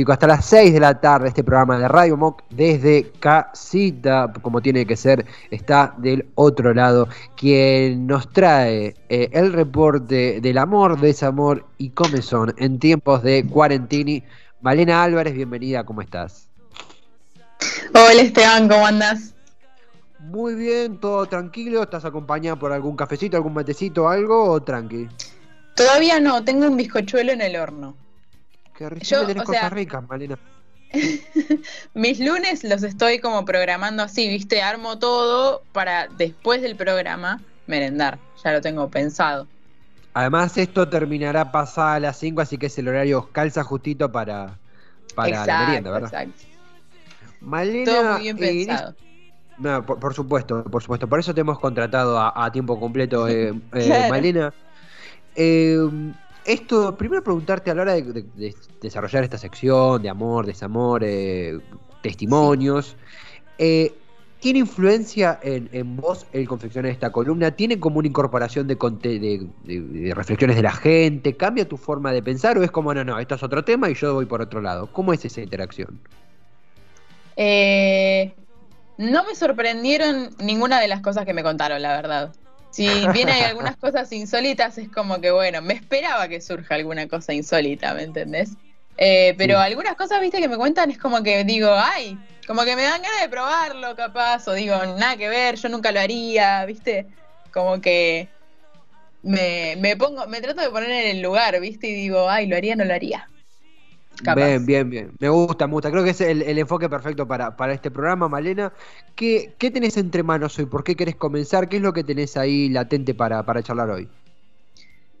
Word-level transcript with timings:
chicos, 0.00 0.14
hasta 0.14 0.26
las 0.28 0.46
6 0.46 0.72
de 0.72 0.80
la 0.80 0.98
tarde 0.98 1.28
este 1.28 1.44
programa 1.44 1.78
de 1.78 1.86
Radio 1.86 2.16
Mock 2.16 2.42
desde 2.48 3.10
casita, 3.20 4.32
como 4.40 4.62
tiene 4.62 4.86
que 4.86 4.96
ser, 4.96 5.26
está 5.50 5.92
del 5.98 6.26
otro 6.36 6.72
lado, 6.72 7.06
quien 7.36 8.06
nos 8.06 8.32
trae 8.32 8.96
eh, 9.10 9.28
el 9.30 9.52
reporte 9.52 10.40
del 10.40 10.56
amor, 10.56 10.98
desamor 10.98 11.66
y 11.76 11.90
comezón 11.90 12.54
en 12.56 12.78
tiempos 12.78 13.22
de 13.22 13.44
cuarentini. 13.46 14.24
Malena 14.62 15.02
Álvarez, 15.02 15.34
bienvenida, 15.34 15.84
¿cómo 15.84 16.00
estás? 16.00 16.48
Hola 17.92 18.22
Esteban, 18.22 18.70
¿cómo 18.70 18.86
andas? 18.86 19.34
Muy 20.18 20.54
bien, 20.54 20.98
todo 20.98 21.26
tranquilo, 21.26 21.82
¿estás 21.82 22.06
acompañada 22.06 22.56
por 22.58 22.72
algún 22.72 22.96
cafecito, 22.96 23.36
algún 23.36 23.52
matecito, 23.52 24.08
algo 24.08 24.50
o 24.50 24.62
tranqui? 24.62 25.10
Todavía 25.76 26.20
no, 26.20 26.42
tengo 26.42 26.68
un 26.68 26.78
bizcochuelo 26.78 27.32
en 27.32 27.42
el 27.42 27.56
horno. 27.56 27.94
Tenés 28.88 29.44
cosas 29.44 29.72
ricas, 29.72 30.08
Malena. 30.08 30.38
mis 31.94 32.18
lunes 32.18 32.64
los 32.64 32.82
estoy 32.82 33.20
como 33.20 33.44
programando 33.44 34.02
así, 34.02 34.28
¿viste? 34.28 34.62
Armo 34.62 34.98
todo 34.98 35.62
para 35.72 36.08
después 36.08 36.62
del 36.62 36.76
programa 36.76 37.40
merendar. 37.66 38.18
Ya 38.42 38.52
lo 38.52 38.60
tengo 38.60 38.88
pensado. 38.90 39.46
Además, 40.14 40.56
esto 40.56 40.88
terminará 40.88 41.52
pasada 41.52 41.94
a 41.94 42.00
las 42.00 42.18
5, 42.18 42.40
así 42.40 42.58
que 42.58 42.66
es 42.66 42.78
el 42.78 42.88
horario 42.88 43.28
calza 43.30 43.62
justito 43.62 44.10
para, 44.10 44.58
para 45.14 45.46
la 45.46 45.66
merienda, 45.66 45.90
¿verdad? 45.92 46.08
Exacto. 46.12 46.42
Malena, 47.40 47.84
todo 47.84 48.12
muy 48.12 48.22
bien 48.22 48.36
eh, 48.38 48.66
pensado. 48.66 48.94
no, 49.58 49.86
por, 49.86 50.14
supuesto, 50.14 50.64
por 50.64 50.82
supuesto. 50.82 51.08
Por 51.08 51.20
eso 51.20 51.32
te 51.32 51.42
hemos 51.42 51.60
contratado 51.60 52.18
a, 52.18 52.50
tiempo 52.50 52.80
completo, 52.80 53.28
eh, 53.28 53.54
eh 53.74 54.06
Malena. 54.10 54.52
Eh, 55.36 55.78
esto, 56.44 56.96
primero 56.96 57.22
preguntarte 57.22 57.70
a 57.70 57.74
la 57.74 57.82
hora 57.82 57.94
de, 57.94 58.54
desarrollar 58.80 59.24
esta 59.24 59.38
sección 59.38 60.02
de 60.02 60.08
amor, 60.08 60.46
desamor, 60.46 61.02
eh, 61.04 61.58
testimonios, 62.02 62.96
eh, 63.58 63.92
¿tiene 64.40 64.60
influencia 64.60 65.38
en, 65.42 65.96
vos 65.96 66.26
el 66.32 66.48
confeccionar 66.48 66.90
esta 66.90 67.12
columna? 67.12 67.50
¿Tiene 67.50 67.78
como 67.78 67.98
una 67.98 68.08
incorporación 68.08 68.66
de, 68.66 70.14
reflexiones 70.14 70.56
de 70.56 70.62
la 70.62 70.72
gente? 70.72 71.36
¿Cambia 71.36 71.68
tu 71.68 71.76
forma 71.76 72.12
de 72.12 72.22
pensar 72.22 72.56
o 72.58 72.64
es 72.64 72.70
como, 72.70 72.94
no, 72.94 73.04
no, 73.04 73.18
esto 73.18 73.34
es 73.34 73.42
otro 73.42 73.64
tema 73.64 73.90
y 73.90 73.94
yo 73.94 74.14
voy 74.14 74.26
por 74.26 74.40
otro 74.40 74.60
lado? 74.60 74.90
¿Cómo 74.92 75.12
es 75.12 75.24
esa 75.24 75.42
interacción? 75.42 76.00
Eh, 77.36 78.34
no 78.98 79.24
me 79.24 79.34
sorprendieron 79.34 80.30
ninguna 80.40 80.80
de 80.80 80.88
las 80.88 81.00
cosas 81.00 81.24
que 81.24 81.34
me 81.34 81.42
contaron, 81.42 81.80
la 81.80 81.96
verdad. 81.96 82.32
Si 82.70 83.06
bien 83.12 83.28
hay 83.28 83.42
algunas 83.42 83.76
cosas 83.76 84.10
insólitas, 84.12 84.78
es 84.78 84.88
como 84.90 85.20
que, 85.20 85.30
bueno, 85.30 85.60
me 85.60 85.74
esperaba 85.74 86.28
que 86.28 86.40
surja 86.40 86.76
alguna 86.76 87.08
cosa 87.08 87.32
insólita, 87.32 87.94
¿me 87.94 88.04
entendés? 88.04 88.56
Eh, 88.96 89.34
pero 89.36 89.58
algunas 89.58 89.96
cosas, 89.96 90.20
viste, 90.20 90.40
que 90.40 90.48
me 90.48 90.56
cuentan 90.56 90.90
es 90.90 90.98
como 90.98 91.22
que 91.22 91.42
digo, 91.44 91.70
ay, 91.74 92.18
como 92.46 92.64
que 92.64 92.76
me 92.76 92.82
dan 92.82 93.02
ganas 93.02 93.20
de 93.22 93.28
probarlo, 93.28 93.96
capaz, 93.96 94.46
o 94.48 94.52
digo, 94.52 94.76
nada 94.98 95.16
que 95.16 95.28
ver, 95.28 95.56
yo 95.56 95.68
nunca 95.68 95.90
lo 95.90 96.00
haría, 96.00 96.64
viste, 96.64 97.06
como 97.52 97.80
que 97.80 98.28
me, 99.22 99.76
me 99.78 99.96
pongo, 99.96 100.26
me 100.26 100.40
trato 100.40 100.60
de 100.60 100.70
poner 100.70 100.90
en 100.90 101.16
el 101.16 101.22
lugar, 101.22 101.58
viste, 101.60 101.88
y 101.88 101.94
digo, 101.94 102.28
ay, 102.28 102.46
lo 102.46 102.56
haría, 102.56 102.76
no 102.76 102.84
lo 102.84 102.94
haría. 102.94 103.28
Bien, 104.34 104.66
bien, 104.66 104.90
bien. 104.90 105.12
Me 105.18 105.28
gusta, 105.28 105.66
me 105.66 105.74
gusta. 105.74 105.90
Creo 105.90 106.04
que 106.04 106.10
es 106.10 106.20
el, 106.20 106.58
enfoque 106.58 106.88
perfecto 106.88 107.26
para, 107.26 107.54
este 107.72 107.90
programa, 107.90 108.28
Malena. 108.28 108.72
¿Qué, 109.14 109.54
¿Qué, 109.58 109.70
tenés 109.70 109.96
entre 109.96 110.22
manos 110.22 110.58
hoy? 110.58 110.66
¿Por 110.66 110.84
qué 110.84 110.94
querés 110.94 111.16
comenzar? 111.16 111.68
¿Qué 111.68 111.76
es 111.76 111.82
lo 111.82 111.92
que 111.92 112.04
tenés 112.04 112.36
ahí 112.36 112.68
latente 112.68 113.14
para, 113.14 113.42
para 113.44 113.62
charlar 113.62 113.90
hoy? 113.90 114.08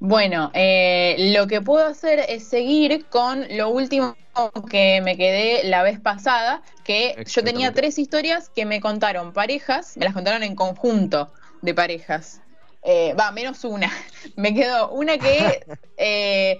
Bueno, 0.02 0.50
eh, 0.54 1.14
lo 1.34 1.46
que 1.46 1.60
puedo 1.60 1.86
hacer 1.86 2.24
es 2.26 2.44
seguir 2.44 3.04
con 3.10 3.44
lo 3.50 3.68
último 3.68 4.16
que 4.70 5.02
me 5.04 5.18
quedé 5.18 5.64
la 5.64 5.82
vez 5.82 6.00
pasada, 6.00 6.62
que 6.84 7.22
yo 7.26 7.44
tenía 7.44 7.74
tres 7.74 7.98
historias 7.98 8.48
que 8.48 8.64
me 8.64 8.80
contaron 8.80 9.34
parejas, 9.34 9.98
me 9.98 10.06
las 10.06 10.14
contaron 10.14 10.42
en 10.42 10.54
conjunto 10.54 11.30
de 11.60 11.74
parejas. 11.74 12.40
Eh, 12.82 13.12
va, 13.12 13.30
menos 13.30 13.62
una. 13.64 13.92
Me 14.36 14.54
quedó 14.54 14.90
una 14.90 15.18
que 15.18 15.66
eh, 15.98 16.58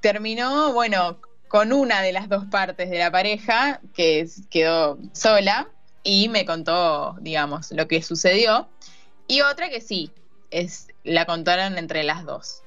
terminó, 0.00 0.72
bueno, 0.72 1.18
con 1.50 1.72
una 1.72 2.00
de 2.00 2.12
las 2.12 2.28
dos 2.28 2.44
partes 2.46 2.90
de 2.90 2.98
la 3.00 3.10
pareja 3.10 3.80
que 3.92 4.24
quedó 4.50 5.00
sola 5.12 5.66
y 6.04 6.28
me 6.28 6.46
contó, 6.46 7.16
digamos, 7.20 7.72
lo 7.72 7.88
que 7.88 8.02
sucedió. 8.02 8.68
Y 9.26 9.40
otra 9.40 9.68
que 9.68 9.80
sí, 9.80 10.12
es, 10.52 10.86
la 11.02 11.26
contaron 11.26 11.76
entre 11.76 12.04
las 12.04 12.24
dos. 12.24 12.62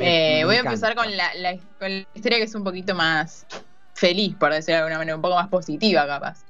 Eh, 0.00 0.42
voy 0.44 0.56
a 0.56 0.58
empezar 0.58 0.96
con 0.96 1.06
la, 1.16 1.52
historia 2.14 2.38
que 2.38 2.42
es 2.42 2.54
un 2.56 2.64
poquito 2.64 2.96
más 2.96 3.46
feliz, 3.94 4.34
por 4.34 4.52
decirlo 4.52 4.74
de 4.74 4.80
alguna 4.80 4.98
manera, 4.98 5.14
un 5.14 5.22
poco 5.22 5.36
más 5.36 5.48
positiva 5.48 6.04
capaz. 6.04 6.40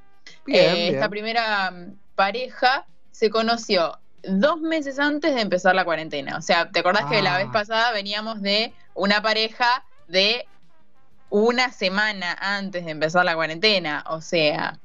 Eh, 0.47 0.93
esta 0.95 1.11
primera 1.11 1.71
mm, 1.71 1.99
pareja 2.15 2.87
se 3.11 3.29
conoció 3.29 3.99
dos 4.23 4.63
meses 4.63 4.99
antes 4.99 5.35
de 5.35 5.43
empezar 5.43 5.75
la 5.75 5.85
cuarentena. 5.85 6.39
O 6.39 6.43
sea, 6.43 6.71
¿te 6.71 6.81
acordás 6.81 7.05
que 7.05 7.21
la 7.21 7.37
vez 7.37 7.49
ah. 7.51 7.53
pasada 7.53 7.93
veníamos 7.93 8.41
de 8.41 8.73
una 8.95 9.21
pareja 9.21 9.85
de 10.07 10.47
una 11.31 11.73
semana 11.73 12.37
antes 12.41 12.85
de 12.85 12.91
empezar 12.93 13.25
la 13.25 13.35
cuarentena, 13.35 14.05
o 14.09 14.21
sea. 14.21 14.79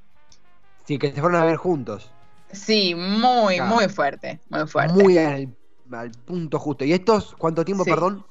Sí, 0.85 0.97
que 0.97 1.11
se 1.13 1.21
fueron 1.21 1.41
a 1.41 1.45
ver 1.45 1.57
juntos. 1.57 2.11
Sí, 2.51 2.93
muy, 2.95 3.59
muy 3.61 3.87
fuerte, 3.89 4.39
muy 4.49 4.67
fuerte. 4.67 4.93
Muy 4.93 5.17
al, 5.17 6.11
punto 6.25 6.59
justo. 6.59 6.85
¿Y 6.85 6.93
estos 6.93 7.35
cuánto 7.37 7.65
tiempo, 7.65 7.83
perdón? 7.83 8.25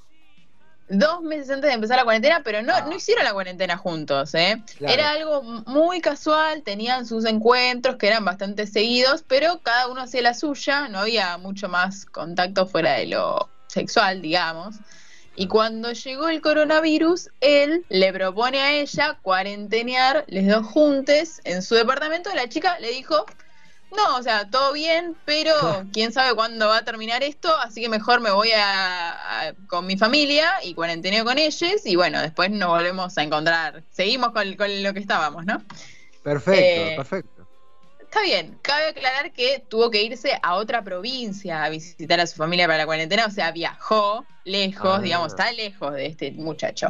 Dos 0.88 1.22
meses 1.22 1.50
antes 1.50 1.68
de 1.68 1.74
empezar 1.74 1.96
la 1.96 2.04
cuarentena, 2.04 2.42
pero 2.44 2.60
no, 2.60 2.78
no 2.86 2.94
hicieron 2.94 3.24
la 3.24 3.32
cuarentena 3.32 3.76
juntos, 3.78 4.34
¿eh? 4.34 4.62
Era 4.80 5.10
algo 5.10 5.42
muy 5.42 6.00
casual, 6.00 6.62
tenían 6.62 7.06
sus 7.06 7.24
encuentros 7.24 7.96
que 7.96 8.08
eran 8.08 8.24
bastante 8.24 8.66
seguidos, 8.66 9.24
pero 9.26 9.60
cada 9.62 9.88
uno 9.88 10.02
hacía 10.02 10.22
la 10.22 10.34
suya, 10.34 10.88
no 10.88 10.98
había 10.98 11.38
mucho 11.38 11.68
más 11.68 12.04
contacto 12.04 12.66
fuera 12.66 12.94
de 12.94 13.06
lo 13.06 13.48
sexual, 13.68 14.20
digamos. 14.20 14.76
Y 15.34 15.48
cuando 15.48 15.92
llegó 15.92 16.28
el 16.28 16.40
coronavirus, 16.40 17.30
él 17.40 17.84
le 17.88 18.12
propone 18.12 18.60
a 18.60 18.72
ella 18.74 19.18
cuarentenear, 19.22 20.24
les 20.28 20.46
dos 20.46 20.66
juntos 20.66 21.40
en 21.44 21.62
su 21.62 21.74
departamento. 21.74 22.34
La 22.34 22.48
chica 22.48 22.78
le 22.80 22.90
dijo, 22.90 23.24
no, 23.96 24.16
o 24.16 24.22
sea, 24.22 24.48
todo 24.50 24.72
bien, 24.72 25.16
pero 25.24 25.54
quién 25.92 26.12
sabe 26.12 26.34
cuándo 26.34 26.68
va 26.68 26.78
a 26.78 26.84
terminar 26.84 27.22
esto, 27.22 27.54
así 27.58 27.80
que 27.80 27.88
mejor 27.88 28.20
me 28.20 28.30
voy 28.30 28.50
a, 28.54 29.54
con 29.68 29.86
mi 29.86 29.96
familia 29.96 30.52
y 30.62 30.74
cuarenteneo 30.74 31.24
con 31.24 31.38
ellos 31.38 31.84
y 31.84 31.96
bueno, 31.96 32.20
después 32.20 32.50
nos 32.50 32.68
volvemos 32.68 33.16
a 33.16 33.22
encontrar. 33.22 33.82
Seguimos 33.90 34.32
con, 34.32 34.82
lo 34.82 34.94
que 34.94 35.00
estábamos, 35.00 35.44
¿no? 35.44 35.62
Perfecto, 36.22 36.60
eh, 36.62 36.94
perfecto. 36.96 37.41
Está 38.12 38.24
bien, 38.24 38.58
cabe 38.60 38.88
aclarar 38.88 39.32
que 39.32 39.64
tuvo 39.70 39.90
que 39.90 40.02
irse 40.02 40.38
a 40.42 40.56
otra 40.56 40.84
provincia 40.84 41.64
a 41.64 41.70
visitar 41.70 42.20
a 42.20 42.26
su 42.26 42.36
familia 42.36 42.66
para 42.66 42.76
la 42.76 42.84
cuarentena, 42.84 43.24
o 43.24 43.30
sea, 43.30 43.52
viajó 43.52 44.26
lejos, 44.44 44.98
ah. 44.98 45.00
digamos, 45.00 45.28
está 45.28 45.50
lejos 45.50 45.94
de 45.94 46.08
este 46.08 46.30
muchacho. 46.30 46.88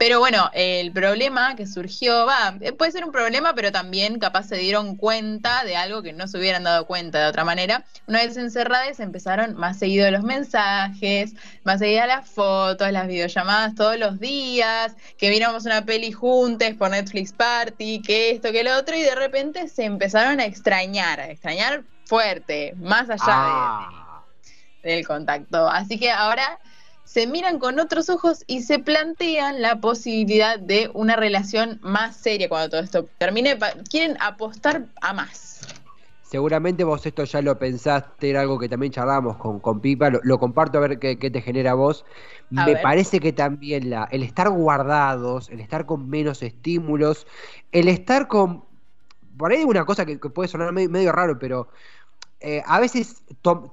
Pero 0.00 0.18
bueno, 0.18 0.48
el 0.54 0.92
problema 0.92 1.54
que 1.56 1.66
surgió, 1.66 2.24
va, 2.24 2.54
eh, 2.62 2.72
puede 2.72 2.90
ser 2.90 3.04
un 3.04 3.12
problema, 3.12 3.54
pero 3.54 3.70
también 3.70 4.18
capaz 4.18 4.44
se 4.44 4.56
dieron 4.56 4.96
cuenta 4.96 5.62
de 5.64 5.76
algo 5.76 6.02
que 6.02 6.14
no 6.14 6.26
se 6.26 6.38
hubieran 6.38 6.64
dado 6.64 6.86
cuenta 6.86 7.18
de 7.18 7.26
otra 7.26 7.44
manera. 7.44 7.84
Una 8.06 8.20
vez 8.20 8.34
encerradas 8.38 8.98
empezaron 8.98 9.56
más 9.56 9.78
seguido 9.78 10.10
los 10.10 10.22
mensajes, 10.22 11.34
más 11.64 11.80
seguidas 11.80 12.06
las 12.06 12.30
fotos, 12.30 12.90
las 12.90 13.08
videollamadas 13.08 13.74
todos 13.74 13.98
los 13.98 14.18
días, 14.18 14.96
que 15.18 15.28
viéramos 15.28 15.66
una 15.66 15.84
peli 15.84 16.12
juntos 16.12 16.70
por 16.78 16.88
Netflix 16.92 17.34
Party, 17.34 18.00
que 18.00 18.30
esto, 18.30 18.52
que 18.52 18.64
lo 18.64 18.78
otro, 18.78 18.96
y 18.96 19.02
de 19.02 19.14
repente 19.14 19.68
se 19.68 19.84
empezaron 19.84 20.40
a 20.40 20.46
extrañar, 20.46 21.20
a 21.20 21.30
extrañar 21.30 21.82
fuerte, 22.06 22.72
más 22.78 23.10
allá 23.10 23.18
ah. 23.26 24.24
del 24.82 25.06
contacto. 25.06 25.68
Así 25.68 25.98
que 25.98 26.10
ahora 26.10 26.58
se 27.12 27.26
miran 27.26 27.58
con 27.58 27.80
otros 27.80 28.08
ojos 28.08 28.44
y 28.46 28.62
se 28.62 28.78
plantean 28.78 29.60
la 29.60 29.80
posibilidad 29.80 30.60
de 30.60 30.92
una 30.94 31.16
relación 31.16 31.80
más 31.82 32.16
seria 32.16 32.48
cuando 32.48 32.70
todo 32.70 32.80
esto 32.82 33.08
termine. 33.18 33.58
Quieren 33.90 34.16
apostar 34.20 34.86
a 35.00 35.12
más. 35.12 35.58
Seguramente 36.22 36.84
vos 36.84 37.04
esto 37.04 37.24
ya 37.24 37.42
lo 37.42 37.58
pensaste, 37.58 38.30
era 38.30 38.42
algo 38.42 38.60
que 38.60 38.68
también 38.68 38.92
charlábamos 38.92 39.38
con, 39.38 39.58
con 39.58 39.80
Pipa, 39.80 40.08
lo, 40.22 40.38
comparto 40.38 40.78
a 40.78 40.82
ver 40.82 41.00
qué, 41.00 41.16
te 41.16 41.42
genera 41.42 41.72
a 41.72 41.74
vos. 41.74 42.04
Me 42.48 42.76
parece 42.76 43.18
que 43.18 43.32
también 43.32 43.90
la, 43.90 44.04
el 44.12 44.22
estar 44.22 44.48
guardados, 44.48 45.48
el 45.48 45.58
estar 45.58 45.86
con 45.86 46.08
menos 46.08 46.44
estímulos, 46.44 47.26
el 47.72 47.88
estar 47.88 48.28
con... 48.28 48.62
Por 49.36 49.50
ahí 49.50 49.58
hay 49.58 49.64
una 49.64 49.84
cosa 49.84 50.06
que, 50.06 50.16
puede 50.16 50.48
sonar 50.48 50.72
medio 50.72 51.10
raro, 51.10 51.40
pero 51.40 51.70
eh, 52.40 52.62
a 52.66 52.80
veces 52.80 53.22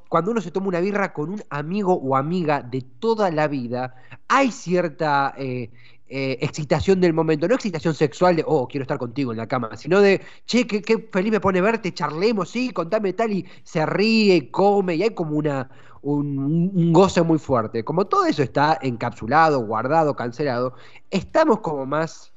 cuando 0.10 0.32
uno 0.32 0.42
se 0.42 0.52
toma 0.52 0.68
una 0.68 0.82
birra 0.82 1.14
con 1.14 1.30
un 1.30 1.44
amigo 1.50 1.94
o 1.94 2.16
amiga 2.18 2.62
de 2.62 2.82
toda 2.82 3.32
la 3.32 3.48
vida, 3.48 3.96
hay 4.28 4.52
cierta 4.52 5.34
eh, 5.38 5.72
eh, 6.10 6.38
excitación 6.42 7.00
del 7.00 7.14
momento, 7.14 7.48
no 7.48 7.56
excitación 7.56 7.94
sexual 7.94 8.36
de, 8.36 8.44
oh, 8.46 8.68
quiero 8.68 8.84
estar 8.84 8.98
contigo 8.98 9.32
en 9.32 9.38
la 9.38 9.48
cama, 9.48 9.78
sino 9.78 10.02
de, 10.02 10.22
che, 10.46 10.68
qué, 10.68 11.10
feliz 11.12 11.32
me 11.32 11.40
pone 11.40 11.62
verte, 11.62 11.94
charlemos, 11.94 12.50
sí, 12.50 12.72
contame 12.72 13.14
tal, 13.14 13.32
y 13.32 13.46
se 13.64 13.86
ríe, 13.86 14.52
come, 14.52 14.96
y 14.96 15.04
hay 15.04 15.12
como 15.12 15.38
una, 15.38 15.70
un, 16.02 16.92
goce 16.92 17.22
muy 17.22 17.40
fuerte. 17.40 17.84
Como 17.86 18.06
todo 18.06 18.26
eso 18.26 18.44
está 18.44 18.78
encapsulado, 18.82 19.62
guardado, 19.66 20.16
cancelado, 20.16 20.74
estamos 21.10 21.60
como 21.62 21.86
más 21.86 22.34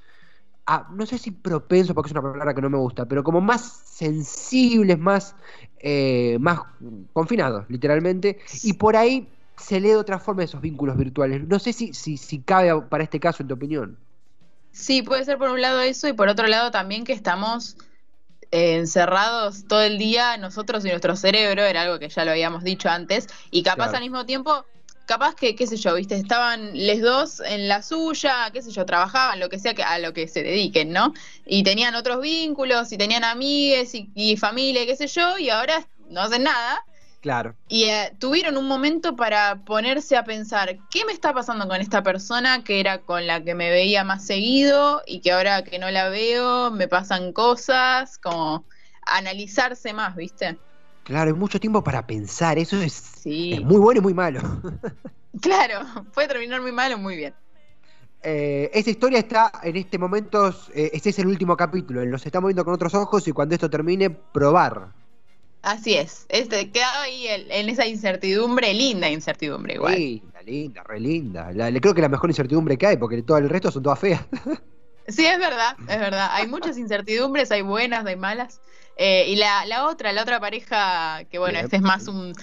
no 0.93 1.06
sé 1.06 1.19
si 1.19 1.31
propensos, 1.32 1.94
porque 1.94 2.09
es 2.09 2.12
una 2.12 2.23
palabra 2.23 2.55
que 2.55 2.62
no 2.62 2.71
me 2.71 2.79
gusta, 2.79 3.06
pero 3.06 3.25
como 3.25 3.41
más 3.41 3.62
sensibles, 3.85 4.99
más, 4.99 5.35
eh, 5.81 6.37
más 6.41 6.61
confinados, 7.12 7.65
literalmente, 7.69 8.38
y 8.62 8.75
por 8.75 8.97
ahí 8.97 9.29
se 9.56 9.81
lee 9.81 9.88
de 9.88 9.97
otra 9.97 10.19
forma 10.19 10.44
esos 10.44 10.61
vínculos 10.61 10.97
virtuales. 10.97 11.47
No 11.47 11.59
sé 11.59 11.73
si, 11.73 11.93
si, 11.94 12.17
si 12.17 12.41
cabe 12.41 12.81
para 12.82 13.05
este 13.05 13.21
caso, 13.21 13.43
en 13.43 13.49
tu 13.49 13.55
opinión. 13.55 13.99
Sí, 14.73 15.03
puede 15.03 15.25
ser 15.25 15.38
por 15.38 15.50
un 15.50 15.61
lado 15.61 15.81
eso 15.81 16.09
y 16.09 16.12
por 16.12 16.29
otro 16.29 16.47
lado 16.47 16.71
también 16.71 17.05
que 17.05 17.12
estamos 17.12 17.77
eh, 18.50 18.77
encerrados 18.77 19.65
todo 19.67 19.82
el 19.82 19.99
día 19.99 20.37
nosotros 20.37 20.85
y 20.85 20.88
nuestro 20.88 21.17
cerebro, 21.17 21.62
era 21.62 21.82
algo 21.82 21.99
que 21.99 22.09
ya 22.09 22.25
lo 22.25 22.31
habíamos 22.31 22.62
dicho 22.65 22.88
antes, 22.88 23.27
y 23.50 23.62
capaz 23.62 23.94
al 23.94 24.03
mismo 24.03 24.27
tiempo 24.27 24.65
capaz 25.11 25.35
que, 25.35 25.57
qué 25.57 25.67
sé 25.67 25.77
yo, 25.77 25.97
viste, 25.97 26.15
estaban 26.15 26.71
les 26.73 27.03
dos 27.03 27.41
en 27.41 27.67
la 27.67 27.83
suya, 27.83 28.49
qué 28.53 28.62
sé 28.62 28.71
yo, 28.71 28.87
trabajaban, 28.87 29.41
lo 29.41 29.49
que 29.49 29.59
sea 29.59 29.75
que, 29.75 29.83
a 29.83 29.99
lo 29.99 30.12
que 30.12 30.29
se 30.29 30.45
dediquen, 30.45 30.93
¿no? 30.93 31.15
Y 31.45 31.65
tenían 31.65 31.97
otros 31.97 32.21
vínculos, 32.21 32.93
y 32.93 32.97
tenían 32.97 33.25
amigues 33.25 33.91
y, 33.93 34.37
familia, 34.37 34.87
qué 34.87 34.95
sé 34.95 35.09
yo, 35.09 35.37
y 35.37 35.51
ahora 35.51 35.85
no 36.11 36.21
hacen 36.21 36.45
nada. 36.45 36.85
Claro. 37.23 37.57
Y 37.67 37.87
eh, 37.87 38.12
tuvieron 38.21 38.57
un 38.57 38.69
momento 38.69 39.17
para 39.17 39.65
ponerse 39.65 40.17
a 40.17 40.23
pensar, 40.23 40.79
¿qué 40.93 41.05
me 41.05 41.13
está 41.13 41.35
pasando 41.35 41.67
con 41.67 41.81
esta 41.81 42.05
persona 42.05 42.63
que 42.63 42.79
era 42.79 42.99
con 42.99 43.27
la 43.27 43.43
que 43.43 43.56
me 43.56 43.69
veía 43.69 44.05
más 44.05 44.25
seguido 44.25 45.03
y 45.06 45.23
que 45.23 45.33
ahora 45.33 45.65
que 45.65 45.81
no 45.81 45.91
la 45.91 46.09
veo 46.09 46.71
me 46.71 46.87
pasan 46.87 47.33
cosas? 47.33 48.17
Como 48.17 48.65
analizarse 49.06 49.93
más, 49.93 50.15
¿viste? 50.15 50.56
Claro, 51.11 51.33
hay 51.33 51.37
mucho 51.37 51.59
tiempo 51.59 51.83
para 51.83 52.07
pensar, 52.07 52.57
eso 52.57 52.81
es, 52.81 53.27
muy 53.27 53.79
bueno 53.81 53.99
y 53.99 54.03
muy 54.03 54.15
malo. 54.15 54.41
Claro, 55.41 55.87
puede 56.12 56.27
terminar 56.27 56.61
muy 56.61 56.73
mal 56.73 56.93
o 56.93 56.99
muy 56.99 57.17
bien. 57.17 57.35
Eh, 58.23 58.69
esa 58.75 58.91
historia 58.91 59.21
está 59.21 59.53
en 59.62 59.77
este 59.77 59.97
momento, 59.97 60.51
eh, 60.75 60.91
este 60.93 61.11
es 61.11 61.19
el 61.21 61.29
último 61.29 61.57
capítulo, 61.57 62.05
nos 62.05 62.27
estamos 62.27 62.49
viendo 62.49 62.65
con 62.65 62.75
otros 62.75 62.95
ojos 62.95 63.27
y 63.29 63.33
cuando 63.33 63.55
esto 63.55 63.71
termine, 63.71 64.11
probar. 64.11 64.89
Así 65.62 65.95
es, 65.95 66.27
este, 66.29 66.71
queda 66.71 67.03
ahí 67.03 67.27
en 67.29 67.69
esa 67.69 67.87
incertidumbre, 67.87 68.75
linda 68.75 69.09
incertidumbre 69.09 69.75
igual. 69.75 69.95
Linda, 69.95 70.43
linda, 70.43 70.83
re 70.85 71.01
linda. 71.01 71.51
Le 71.53 71.81
creo 71.81 71.95
que 71.95 72.03
la 72.03 72.09
mejor 72.09 72.31
incertidumbre 72.31 72.77
que 72.77 72.87
hay, 72.87 72.97
porque 72.97 73.23
todo 73.23 73.39
el 73.39 73.49
resto 73.49 73.71
son 73.73 73.83
todas 73.83 73.99
feas. 73.99 74.25
Sí, 75.09 75.27
es 75.27 75.39
verdad, 75.39 75.77
es 75.89 75.99
verdad. 75.99 76.29
Hay 76.33 76.47
muchas 76.47 76.79
incertidumbres, 76.79 77.51
hay 77.51 77.63
buenas, 77.63 78.06
hay 78.06 78.15
malas. 78.15 78.61
Eh, 79.02 79.31
y 79.31 79.37
la, 79.37 79.64
la, 79.64 79.87
otra, 79.87 80.12
la 80.12 80.20
otra 80.20 80.38
pareja, 80.41 81.25
que 81.31 81.38
bueno, 81.38 81.58
este 81.58 81.76
es 81.76 81.82
más 81.82 82.06
un, 82.06 82.35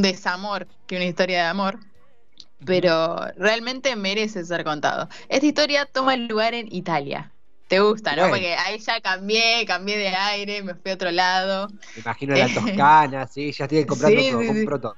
desamor 0.00 0.68
que 0.86 0.94
una 0.94 1.06
historia 1.06 1.42
de 1.42 1.48
amor, 1.48 1.80
pero 2.64 3.16
realmente 3.36 3.96
merece 3.96 4.44
ser 4.44 4.62
contado. 4.62 5.08
Esta 5.28 5.44
historia 5.44 5.86
toma 5.86 6.16
lugar 6.16 6.54
en 6.54 6.72
Italia. 6.72 7.32
¿Te 7.66 7.80
gusta, 7.80 8.14
no? 8.14 8.28
Porque 8.28 8.54
ahí 8.54 8.78
ya 8.78 9.00
cambié, 9.00 9.66
cambié 9.66 9.98
de 9.98 10.08
aire, 10.10 10.62
me 10.62 10.76
fui 10.76 10.92
a 10.92 10.94
otro 10.94 11.10
lado. 11.10 11.66
Me 11.96 12.02
imagino 12.02 12.36
la 12.36 12.48
Toscana, 12.54 13.26
sí, 13.26 13.50
ya 13.50 13.64
estoy 13.64 13.84
comprando 13.84 14.40
todo, 14.66 14.78
todo 14.78 14.96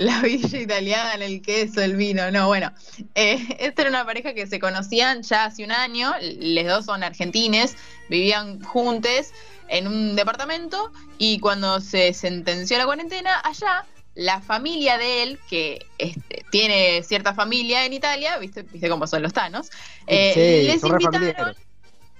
la 0.00 0.22
villa 0.22 0.58
italiana, 0.58 1.24
el 1.24 1.42
queso, 1.42 1.82
el 1.82 1.94
vino. 1.94 2.30
No, 2.30 2.46
bueno, 2.46 2.72
eh, 3.14 3.38
esta 3.58 3.82
era 3.82 3.90
una 3.90 4.06
pareja 4.06 4.32
que 4.32 4.46
se 4.46 4.58
conocían 4.58 5.22
ya 5.22 5.44
hace 5.44 5.62
un 5.62 5.72
año, 5.72 6.14
los 6.40 6.66
dos 6.66 6.84
son 6.86 7.02
argentines, 7.02 7.76
vivían 8.08 8.62
juntos 8.62 9.32
en 9.70 9.86
un 9.86 10.16
departamento 10.16 10.92
y 11.18 11.38
cuando 11.38 11.80
se 11.80 12.12
sentenció 12.12 12.76
la 12.78 12.86
cuarentena, 12.86 13.40
allá 13.40 13.86
la 14.14 14.40
familia 14.40 14.98
de 14.98 15.22
él, 15.22 15.38
que 15.48 15.86
este, 15.98 16.44
tiene 16.50 17.02
cierta 17.02 17.32
familia 17.32 17.86
en 17.86 17.92
Italia, 17.92 18.36
¿viste, 18.38 18.62
¿viste 18.62 18.88
cómo 18.88 19.06
son 19.06 19.22
los 19.22 19.32
tanos? 19.32 19.70
Eh, 20.06 20.64
les 20.66 20.82
invitaron... 20.82 21.54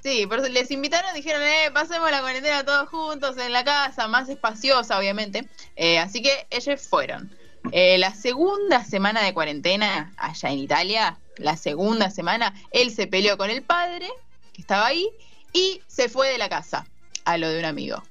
Sí, 0.02 0.26
pero 0.26 0.43
les 0.49 0.70
invitaron, 0.70 1.12
dijeron, 1.14 1.43
eh, 1.43 1.70
pasemos 1.75 2.11
la 2.11 2.23
cuarentena 2.23 2.64
todos 2.64 2.88
juntos 2.88 3.37
en 3.37 3.52
la 3.52 3.64
casa, 3.64 4.08
más 4.08 4.31
espaciosa, 4.31 4.99
obviamente. 4.99 5.47
Eh, 5.76 5.99
así 5.99 6.23
que 6.23 6.47
ellos 6.49 6.81
fueron. 6.88 7.31
Eh, 7.73 7.99
la 7.99 8.14
segunda 8.14 8.82
semana 8.82 9.23
de 9.23 9.35
cuarentena 9.35 10.14
allá 10.17 10.50
en 10.50 10.58
Italia, 10.58 11.19
la 11.37 11.58
segunda 11.58 12.11
semana, 12.11 12.55
él 12.70 12.91
se 12.91 13.08
peleó 13.08 13.37
con 13.37 13.50
el 13.50 13.61
padre, 13.61 14.08
que 14.55 14.62
estaba 14.62 14.87
ahí, 14.87 15.06
y 15.52 15.82
se 15.87 16.08
fue 16.08 16.31
de 16.31 16.38
la 16.38 16.49
casa 16.49 16.87
a 17.32 17.38
lo 17.38 17.48
de 17.48 17.58
un 17.58 17.64
amigo. 17.64 18.02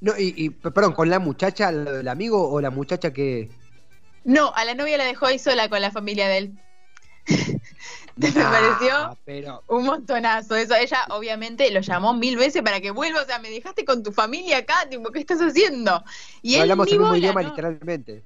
No, 0.00 0.14
y, 0.16 0.50
perdón, 0.50 0.94
¿con 0.94 1.10
la 1.10 1.18
muchacha, 1.18 1.70
lo 1.70 1.92
del 1.92 2.08
amigo 2.08 2.50
o 2.50 2.60
la 2.60 2.70
muchacha 2.70 3.12
que...? 3.12 3.50
No, 4.24 4.52
a 4.54 4.64
la 4.64 4.74
novia 4.74 4.96
la 4.96 5.04
dejó 5.04 5.26
ahí 5.26 5.38
sola 5.38 5.68
con 5.68 5.80
la 5.80 5.90
familia 5.90 6.28
de 6.28 6.38
él. 6.38 6.58
me 8.16 8.32
pareció 8.32 9.18
un 9.68 9.84
montonazo 9.84 10.56
eso. 10.56 10.74
Ella 10.74 11.04
obviamente 11.10 11.70
lo 11.70 11.80
llamó 11.80 12.14
mil 12.14 12.36
veces 12.36 12.62
para 12.62 12.80
que 12.80 12.90
vuelva. 12.90 13.22
O 13.22 13.26
sea, 13.26 13.38
me 13.38 13.50
dejaste 13.50 13.84
con 13.84 14.02
tu 14.02 14.12
familia 14.12 14.58
acá, 14.58 14.86
tipo, 14.88 15.10
¿qué 15.10 15.20
estás 15.20 15.40
haciendo? 15.40 16.02
Y 16.42 16.54
él 16.54 16.62
hablamos 16.62 16.90
el 16.90 16.98
mismo 16.98 17.16
idioma 17.16 17.42
literalmente. 17.42 18.22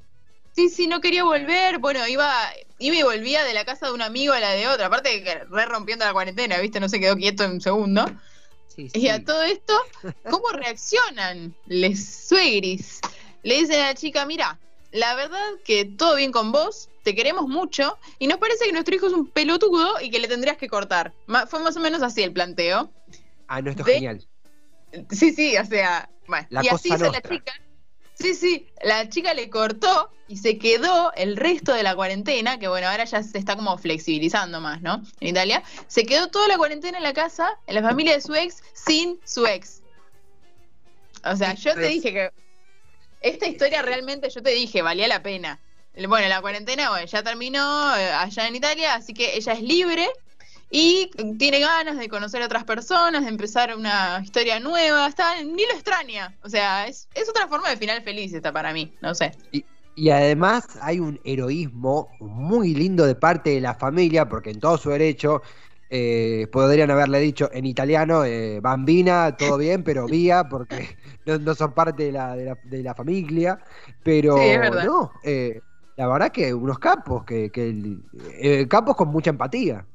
Sí, 0.52 0.68
sí, 0.68 0.86
no 0.86 1.00
quería 1.00 1.24
volver. 1.24 1.78
Bueno, 1.78 2.06
iba, 2.06 2.32
iba 2.78 2.96
y 2.96 3.02
volvía 3.02 3.44
de 3.44 3.54
la 3.54 3.64
casa 3.64 3.86
de 3.86 3.92
un 3.92 4.02
amigo 4.02 4.32
a 4.32 4.40
la 4.40 4.50
de 4.50 4.68
otra. 4.68 4.86
Aparte 4.86 5.44
re 5.50 5.66
rompiendo 5.66 6.04
la 6.04 6.12
cuarentena, 6.12 6.58
¿viste? 6.58 6.80
No 6.80 6.88
se 6.88 7.00
quedó 7.00 7.16
quieto 7.16 7.44
en 7.44 7.52
un 7.52 7.60
segundo. 7.60 8.04
Y 8.94 9.08
a 9.08 9.24
todo 9.24 9.42
esto, 9.42 9.74
¿cómo 10.30 10.48
reaccionan 10.50 11.54
les 11.66 12.26
suegris? 12.28 13.00
Le 13.42 13.56
dicen 13.56 13.80
a 13.80 13.86
la 13.86 13.94
chica, 13.94 14.24
mira, 14.26 14.58
la 14.92 15.14
verdad 15.14 15.40
que 15.64 15.84
todo 15.84 16.16
bien 16.16 16.32
con 16.32 16.52
vos, 16.52 16.88
te 17.02 17.14
queremos 17.14 17.48
mucho 17.48 17.98
y 18.18 18.26
nos 18.26 18.38
parece 18.38 18.64
que 18.64 18.72
nuestro 18.72 18.94
hijo 18.94 19.06
es 19.06 19.12
un 19.12 19.26
pelotudo 19.26 20.00
y 20.00 20.10
que 20.10 20.18
le 20.18 20.28
tendrías 20.28 20.56
que 20.56 20.68
cortar. 20.68 21.12
fue 21.48 21.60
más 21.60 21.76
o 21.76 21.80
menos 21.80 22.02
así 22.02 22.22
el 22.22 22.32
planteo. 22.32 22.90
Ah, 23.48 23.60
no, 23.60 23.70
esto 23.70 23.82
es 23.82 23.94
genial. 23.94 24.26
Sí, 25.10 25.32
sí, 25.32 25.56
o 25.56 25.64
sea, 25.64 26.08
bueno, 26.26 26.46
y 26.50 26.68
así 26.68 26.94
hizo 26.94 27.10
la 27.10 27.20
chica. 27.20 27.52
Sí, 28.14 28.34
sí, 28.34 28.68
la 28.82 29.08
chica 29.08 29.34
le 29.34 29.50
cortó 29.50 30.10
y 30.28 30.36
se 30.36 30.58
quedó 30.58 31.12
el 31.14 31.36
resto 31.36 31.72
de 31.72 31.82
la 31.82 31.94
cuarentena, 31.94 32.58
que 32.58 32.68
bueno, 32.68 32.88
ahora 32.88 33.04
ya 33.04 33.22
se 33.22 33.38
está 33.38 33.56
como 33.56 33.76
flexibilizando 33.76 34.60
más, 34.60 34.80
¿no? 34.82 35.02
En 35.20 35.28
Italia, 35.28 35.62
se 35.88 36.06
quedó 36.06 36.28
toda 36.28 36.48
la 36.48 36.56
cuarentena 36.56 36.98
en 36.98 37.04
la 37.04 37.12
casa, 37.12 37.58
en 37.66 37.74
la 37.74 37.82
familia 37.82 38.14
de 38.14 38.20
su 38.20 38.34
ex, 38.34 38.62
sin 38.72 39.20
su 39.24 39.46
ex. 39.46 39.82
O 41.24 41.36
sea, 41.36 41.54
yo 41.54 41.74
te 41.74 41.88
dije 41.88 42.12
que 42.12 42.30
esta 43.20 43.46
historia 43.46 43.82
realmente, 43.82 44.30
yo 44.30 44.42
te 44.42 44.50
dije, 44.50 44.82
valía 44.82 45.08
la 45.08 45.22
pena. 45.22 45.58
Bueno, 46.08 46.28
la 46.28 46.40
cuarentena 46.40 46.90
bueno, 46.90 47.06
ya 47.06 47.22
terminó 47.22 47.96
eh, 47.96 48.10
allá 48.12 48.48
en 48.48 48.56
Italia, 48.56 48.94
así 48.94 49.14
que 49.14 49.36
ella 49.36 49.52
es 49.52 49.62
libre 49.62 50.08
y 50.76 51.08
tiene 51.38 51.60
ganas 51.60 51.96
de 51.98 52.08
conocer 52.08 52.42
a 52.42 52.46
otras 52.46 52.64
personas, 52.64 53.22
de 53.22 53.28
empezar 53.28 53.76
una 53.76 54.20
historia 54.20 54.58
nueva, 54.58 55.06
está, 55.06 55.40
ni 55.40 55.62
lo 55.62 55.72
extraña. 55.72 56.36
O 56.42 56.48
sea, 56.48 56.88
es, 56.88 57.06
otra 57.30 57.46
forma 57.46 57.70
de 57.70 57.76
final 57.76 58.02
feliz 58.02 58.34
esta 58.34 58.52
para 58.52 58.72
mí, 58.72 58.92
no 59.00 59.14
sé. 59.14 59.30
Y, 59.52 60.10
además 60.10 60.66
hay 60.82 60.98
un 60.98 61.20
heroísmo 61.22 62.08
muy 62.18 62.74
lindo 62.74 63.06
de 63.06 63.14
parte 63.14 63.50
de 63.50 63.60
la 63.60 63.74
familia, 63.76 64.28
porque 64.28 64.50
en 64.50 64.58
todo 64.58 64.76
su 64.76 64.90
derecho 64.90 65.42
eh, 65.90 66.48
podrían 66.50 66.90
haberle 66.90 67.20
dicho 67.20 67.48
en 67.52 67.66
italiano, 67.66 68.24
eh, 68.24 68.58
bambina, 68.58 69.36
todo 69.36 69.58
bien, 69.58 69.84
pero 69.84 70.06
vía, 70.08 70.48
porque 70.48 70.96
no, 71.24 71.54
son 71.54 71.72
parte 71.72 72.06
de 72.06 72.10
la, 72.10 72.34
de 72.34 72.82
la, 72.82 72.94
familia. 72.96 73.60
Pero 74.02 74.36
no, 74.84 75.12
eh, 75.22 75.60
la 75.96 76.08
verdad 76.08 76.32
que 76.32 76.52
unos 76.52 76.80
capos, 76.80 77.22
que, 77.24 77.52
que 77.52 78.66
capos 78.68 78.96
con 78.96 79.10
mucha 79.10 79.30
empatía. 79.30 79.86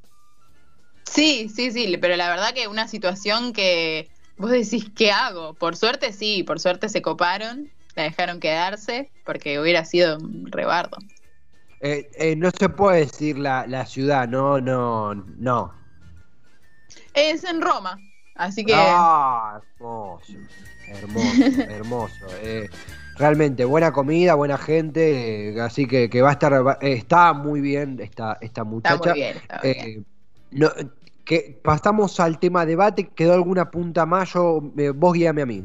Sí, 1.10 1.50
sí, 1.50 1.72
sí, 1.72 1.98
pero 2.00 2.16
la 2.16 2.30
verdad 2.30 2.54
que 2.54 2.68
una 2.68 2.88
situación 2.88 3.52
que 3.52 4.10
vos 4.38 4.52
decís, 4.52 4.92
¿qué 4.96 5.12
hago? 5.12 5.56
Por 5.56 5.76
suerte 5.76 6.14
sí, 6.14 6.44
por 6.44 6.60
suerte 6.60 6.88
se 6.88 7.02
coparon, 7.02 7.72
la 7.96 8.04
dejaron 8.04 8.40
quedarse, 8.40 9.10
porque 9.26 9.60
hubiera 9.60 9.86
sido 9.86 10.18
un 10.18 10.52
rebardo. 10.52 10.98
Eh, 11.82 12.12
eh, 12.16 12.36
no 12.36 12.52
se 12.52 12.70
puede 12.70 13.00
decir 13.00 13.40
la, 13.40 13.66
la, 13.66 13.88
ciudad, 13.88 14.28
no, 14.28 14.62
no, 14.62 15.16
no. 15.16 15.74
Es 17.16 17.44
en 17.44 17.62
Roma, 17.62 18.00
así 18.36 18.64
que... 18.64 18.74
Ah, 18.76 19.62
hermoso, 19.80 20.34
hermoso, 20.88 21.44
hermoso. 21.70 22.26
Eh, 22.44 22.70
realmente, 23.16 23.66
buena 23.66 23.92
comida, 23.92 24.36
buena 24.36 24.60
gente, 24.60 25.60
así 25.60 25.88
que, 25.88 26.08
que, 26.08 26.22
va 26.22 26.30
a 26.30 26.34
estar, 26.34 26.78
está 26.82 27.34
muy 27.34 27.62
bien 27.62 28.00
esta, 28.00 28.38
esta 28.42 28.64
muchacha. 28.64 28.96
Está 28.96 29.10
muy 29.10 29.20
bien, 29.20 29.38
está 29.38 29.60
muy 29.64 29.74
bien. 29.74 30.06
No, 30.52 30.72
que 31.30 31.56
pasamos 31.62 32.20
al 32.20 32.40
tema 32.40 32.66
debate, 32.66 33.08
¿quedó 33.10 33.36
alguna 33.36 33.70
punta 33.70 34.08
más? 34.08 34.34
Yo, 34.34 34.62
vos 34.96 35.14
guíame 35.14 35.44
a 35.44 35.46
mí. 35.46 35.64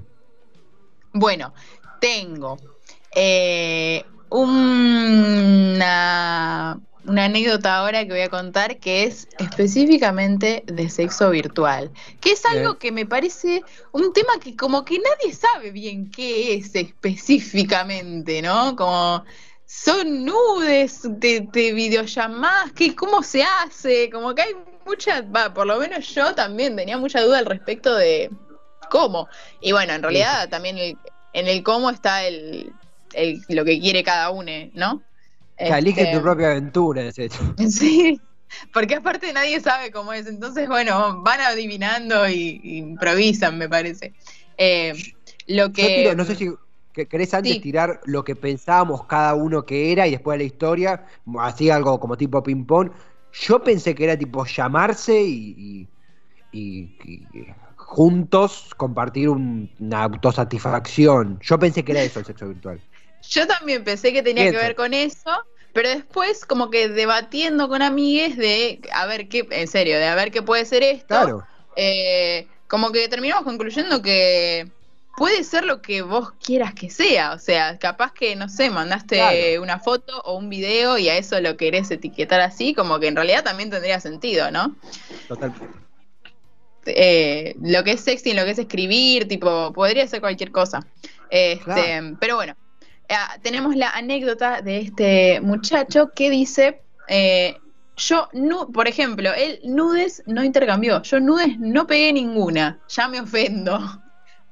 Bueno, 1.15 1.55
tengo 2.03 2.59
eh, 3.17 4.05
una, 4.29 5.59
una 7.07 7.25
anécdota 7.25 7.79
ahora 7.79 8.05
que 8.05 8.11
voy 8.11 8.21
a 8.21 8.29
contar 8.29 8.79
que 8.79 9.05
es 9.05 9.27
específicamente 9.39 10.65
de 10.67 10.91
sexo 10.91 11.31
virtual, 11.31 11.91
que 12.21 12.33
es 12.33 12.45
algo 12.45 12.77
que 12.77 12.93
me 12.93 13.07
parece 13.07 13.63
un 13.93 14.13
tema 14.13 14.35
que 14.43 14.55
como 14.57 14.85
que 14.85 14.99
nadie 14.99 15.33
sabe 15.33 15.71
bien 15.71 16.11
qué 16.11 16.57
es 16.57 16.75
específicamente, 16.75 18.43
¿no? 18.43 18.77
Como 18.77 19.25
son 19.83 20.25
nudes 20.25 21.01
de, 21.03 21.49
de 21.53 21.73
videollamadas, 21.73 22.73
que 22.73 22.95
cómo 22.95 23.23
se 23.23 23.43
hace, 23.43 24.09
como 24.09 24.35
que 24.35 24.43
hay 24.43 24.55
mucha, 24.87 25.23
va, 25.23 25.53
por 25.53 25.67
lo 25.67 25.79
menos 25.79 26.15
yo 26.15 26.33
también 26.35 26.77
tenía 26.77 26.97
mucha 26.97 27.21
duda 27.21 27.39
al 27.39 27.47
respecto 27.47 27.95
de 27.97 28.31
cómo. 28.89 29.29
Y 29.61 29.73
bueno, 29.73 29.93
en 29.93 30.03
realidad 30.03 30.49
también 30.49 30.79
en 30.79 31.49
el 31.49 31.63
cómo 31.65 31.91
está 31.91 32.25
el, 32.25 32.73
lo 33.49 33.65
que 33.65 33.81
quiere 33.81 34.05
cada 34.05 34.31
uno, 34.31 34.53
¿no? 34.75 35.03
Elige 35.57 36.03
tu 36.03 36.09
este, 36.09 36.21
propia 36.21 36.53
aventura, 36.53 37.03
es 37.03 37.19
hecho. 37.19 37.41
Sí, 37.69 38.21
porque 38.73 38.95
aparte 38.95 39.33
nadie 39.33 39.61
sabe 39.61 39.91
cómo 39.91 40.13
es, 40.13 40.29
entonces 40.29 40.69
bueno, 40.69 41.21
van 41.23 41.41
adivinando 41.41 42.29
y, 42.29 42.61
improvisan, 42.63 43.59
me 43.59 43.69
parece. 43.69 44.13
Eh, 44.57 44.95
lo 45.49 45.73
que... 45.73 46.15
no 46.17 46.25
sé 46.25 46.37
si 46.37 46.49
querés 46.95 47.35
antes 47.35 47.61
tirar 47.61 48.01
lo 48.05 48.25
que 48.25 48.37
pensábamos 48.37 49.05
cada 49.07 49.35
uno 49.35 49.67
que 49.67 49.93
era 49.93 50.07
y 50.07 50.13
después 50.13 50.39
la 50.39 50.45
historia, 50.45 51.07
así 51.41 51.69
algo 51.71 51.99
como 51.99 52.17
tipo 52.17 52.43
ping-pong. 52.43 52.91
Yo 53.33 53.63
pensé 53.63 53.95
que 53.95 54.05
era 54.05 54.17
tipo 54.17 54.47
llamarse 54.47 55.21
y, 55.21 55.89
juntos 57.77 58.71
compartir 58.77 59.29
una 59.29 60.05
autosatisfacción. 60.05 61.39
Yo 61.43 61.59
pensé 61.59 61.85
que 61.85 61.93
era 61.93 62.03
eso 62.03 62.21
el 62.21 62.27
sexo 62.27 62.49
virtual. 62.49 62.81
Yo 63.29 63.47
también 63.47 63.83
pensé 63.85 64.13
que 64.13 64.23
tenía 64.23 64.51
que 64.51 64.57
ver 64.57 64.75
con 64.75 64.93
eso, 64.93 65.31
pero 65.73 65.89
después 65.89 66.45
como 66.45 66.71
que 66.71 66.89
debatiendo 66.89 67.69
con 67.69 67.83
amigues 67.83 68.37
de 68.37 68.81
a 68.93 69.07
ver 69.07 69.29
qué, 69.29 69.49
en 69.51 69.67
serio, 69.67 69.97
de 69.97 70.07
a 70.07 70.15
ver 70.15 70.31
qué 70.31 70.43
puede 70.43 70.65
ser 70.67 70.83
esto. 70.83 71.07
Claro. 71.07 71.47
Eh, 71.75 72.47
como 72.69 72.93
que 72.93 73.09
terminamos 73.09 73.45
concluyendo 73.45 74.03
que 74.03 74.71
puede 75.17 75.45
ser 75.45 75.65
lo 75.65 75.83
que 75.83 76.03
vos 76.03 76.33
quieras 76.33 76.75
que 76.75 76.91
sea. 76.91 77.33
O 77.33 77.39
sea, 77.39 77.79
capaz 77.79 78.13
que, 78.13 78.37
no 78.37 78.49
sé, 78.49 78.71
mandaste 78.71 79.59
una 79.59 79.79
foto 79.79 80.21
o 80.23 80.37
un 80.37 80.49
video 80.49 80.99
y 80.99 81.09
a 81.09 81.17
eso 81.17 81.41
lo 81.41 81.57
querés 81.57 81.91
etiquetar 81.91 82.41
así, 82.41 82.75
como 82.75 82.99
que 82.99 83.09
en 83.09 83.17
realidad 83.17 83.45
también 83.45 83.71
tendría 83.71 84.01
sentido, 84.01 84.51
¿no? 84.51 84.77
Totalmente. 85.29 85.67
Eh, 86.87 87.57
lo 87.63 87.83
que 87.83 87.93
es 87.93 88.01
sexy, 88.01 88.35
lo 88.35 88.45
que 88.45 88.51
es 88.51 88.59
escribir, 88.59 89.27
tipo, 89.27 89.73
podría 89.73 90.07
ser 90.07 90.21
cualquier 90.21 90.51
cosa. 90.51 90.87
Este, 91.31 92.03
Pero 92.21 92.37
bueno, 92.37 92.55
eh, 93.09 93.15
tenemos 93.43 93.75
la 93.75 93.91
anécdota 93.91 94.61
de 94.61 94.79
este 94.79 95.41
muchacho 95.41 96.11
que 96.15 96.31
dice, 96.31 96.83
eh, 97.09 97.57
yo, 97.97 98.29
por 98.73 98.89
ejemplo, 98.89 99.33
él 99.33 99.61
nudes 99.65 100.23
no 100.27 100.45
intercambió, 100.45 101.03
yo 101.03 101.21
nudes 101.21 101.59
no 101.59 101.87
pegué 101.87 102.13
ninguna, 102.13 102.81
ya 102.89 103.09
me 103.09 103.21
ofendo 103.21 104.03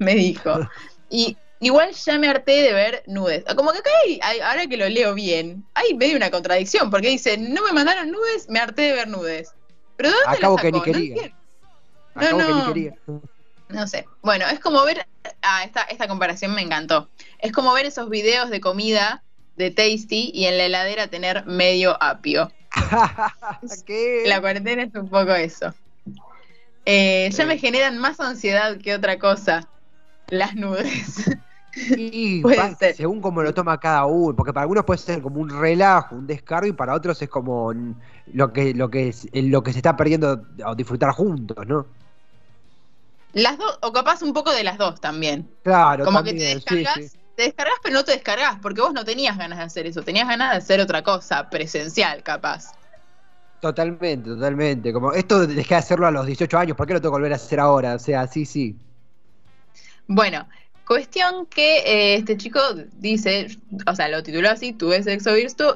me 0.03 0.15
dijo. 0.15 0.69
Y 1.09 1.37
igual 1.61 1.93
ya 1.93 2.19
me 2.19 2.29
harté 2.29 2.63
de 2.63 2.73
ver 2.73 3.03
nudes. 3.07 3.45
Como 3.57 3.73
que 3.73 3.79
acá 3.79 3.91
hay, 4.23 4.41
ahora 4.41 4.67
que 4.67 4.77
lo 4.77 4.89
leo 4.89 5.15
bien, 5.15 5.65
hay 5.75 5.95
medio 5.95 6.17
una 6.17 6.31
contradicción, 6.31 6.91
porque 6.91 7.09
dice, 7.09 7.39
no 7.39 7.63
me 7.63 7.73
mandaron 7.73 8.11
nudes, 8.11 8.49
me 8.49 8.59
harté 8.59 8.83
de 8.83 8.93
ver 8.93 9.09
nudes. 9.09 9.55
Pero 9.97 10.11
¿dónde 10.11 10.39
Acabo 10.39 10.57
que 10.57 10.73
ni 10.73 10.83
quería. 10.83 11.35
No, 12.15 12.33
no, 12.33 12.75
no, 13.69 13.87
sé. 13.87 14.07
Bueno, 14.21 14.47
es 14.49 14.61
como 14.61 14.85
ver, 14.85 15.07
ah, 15.41 15.65
esta, 15.65 15.83
esta 15.85 16.09
comparación 16.09 16.55
me 16.55 16.61
encantó. 16.61 17.09
Es 17.39 17.53
como 17.53 17.73
ver 17.73 17.87
esos 17.87 18.11
videos 18.11 18.51
de 18.51 18.61
comida 18.61 19.23
de 19.57 19.71
Tasty 19.71 20.31
y 20.35 20.47
en 20.47 20.59
la 20.59 20.65
heladera 20.65 21.07
tener 21.07 21.47
medio 21.47 21.97
apio. 22.03 22.53
La 24.27 24.41
cuarentena 24.41 24.83
es 24.83 24.95
un 24.95 25.09
poco 25.09 25.33
eso. 25.35 25.75
Eh, 26.85 27.31
ya 27.33 27.47
me 27.47 27.59
generan 27.59 27.99
más 27.99 28.19
ansiedad 28.19 28.79
que 28.79 28.95
otra 28.95 29.19
cosa 29.19 29.69
las 30.33 30.55
nudes. 30.55 31.31
Y 31.97 32.43
según 32.97 33.21
como 33.21 33.43
lo 33.43 33.55
toma 33.55 33.79
cada 33.79 34.07
uno, 34.07 34.35
porque 34.35 34.53
para 34.53 34.62
algunos 34.62 34.85
puede 34.85 34.99
ser 34.99 35.23
como 35.23 35.41
un 35.41 35.49
relajo, 35.49 36.17
un 36.17 36.27
descargo, 36.27 36.67
y 36.67 36.73
para 36.73 36.95
otros 36.95 37.21
es 37.23 37.29
como 37.29 37.73
lo 38.33 38.53
que, 38.53 38.75
lo 38.75 38.91
que, 38.91 39.09
es, 39.09 39.29
lo 39.33 39.62
que 39.62 39.73
se 39.73 39.79
está 39.79 39.97
perdiendo 39.97 40.43
o 40.67 40.75
disfrutar 40.75 41.12
juntos, 41.12 41.67
¿no? 41.67 41.87
Las 43.35 43.57
dos, 43.59 43.79
o 43.83 43.93
capaz 43.93 44.23
un 44.23 44.33
poco 44.33 44.53
de 44.53 44.65
las 44.65 44.77
dos 44.77 45.01
también. 45.01 45.49
Claro, 45.62 46.05
como 46.05 46.23
que 46.23 46.35
te 46.35 46.45
descargas, 46.45 47.17
te 47.37 47.43
descargas, 47.43 47.77
pero 47.83 47.95
no 47.95 48.05
te 48.05 48.12
descargas, 48.12 48.59
porque 48.61 48.81
vos 48.81 48.93
no 48.93 49.05
tenías 49.05 49.39
ganas 49.39 49.59
de 49.59 49.65
hacer 49.65 49.87
eso, 49.87 50.03
tenías 50.03 50.29
ganas 50.29 50.51
de 50.53 50.57
hacer 50.59 50.81
otra 50.81 51.03
cosa, 51.03 51.49
presencial, 51.49 52.23
capaz. 52.23 52.73
Totalmente, 53.61 54.29
totalmente. 54.29 54.93
Como 54.93 55.12
esto 55.12 55.47
dejé 55.47 55.75
de 55.75 55.79
hacerlo 55.79 56.07
a 56.07 56.11
los 56.11 56.27
18 56.27 56.59
años, 56.59 56.77
¿por 56.77 56.87
qué 56.87 56.95
lo 56.95 57.01
tengo 57.01 57.15
que 57.15 57.21
volver 57.21 57.33
a 57.33 57.37
hacer 57.37 57.61
ahora? 57.61 57.95
O 57.95 57.99
sea, 57.99 58.27
sí, 58.27 58.45
sí. 58.45 58.77
Bueno, 60.07 60.47
cuestión 60.87 61.47
que 61.47 61.79
eh, 61.79 62.15
este 62.17 62.37
chico 62.37 62.61
dice, 62.99 63.47
o 63.87 63.95
sea, 63.95 64.09
lo 64.09 64.23
tituló 64.23 64.51
así, 64.51 64.73
tuve 64.73 65.03
sexo 65.03 65.33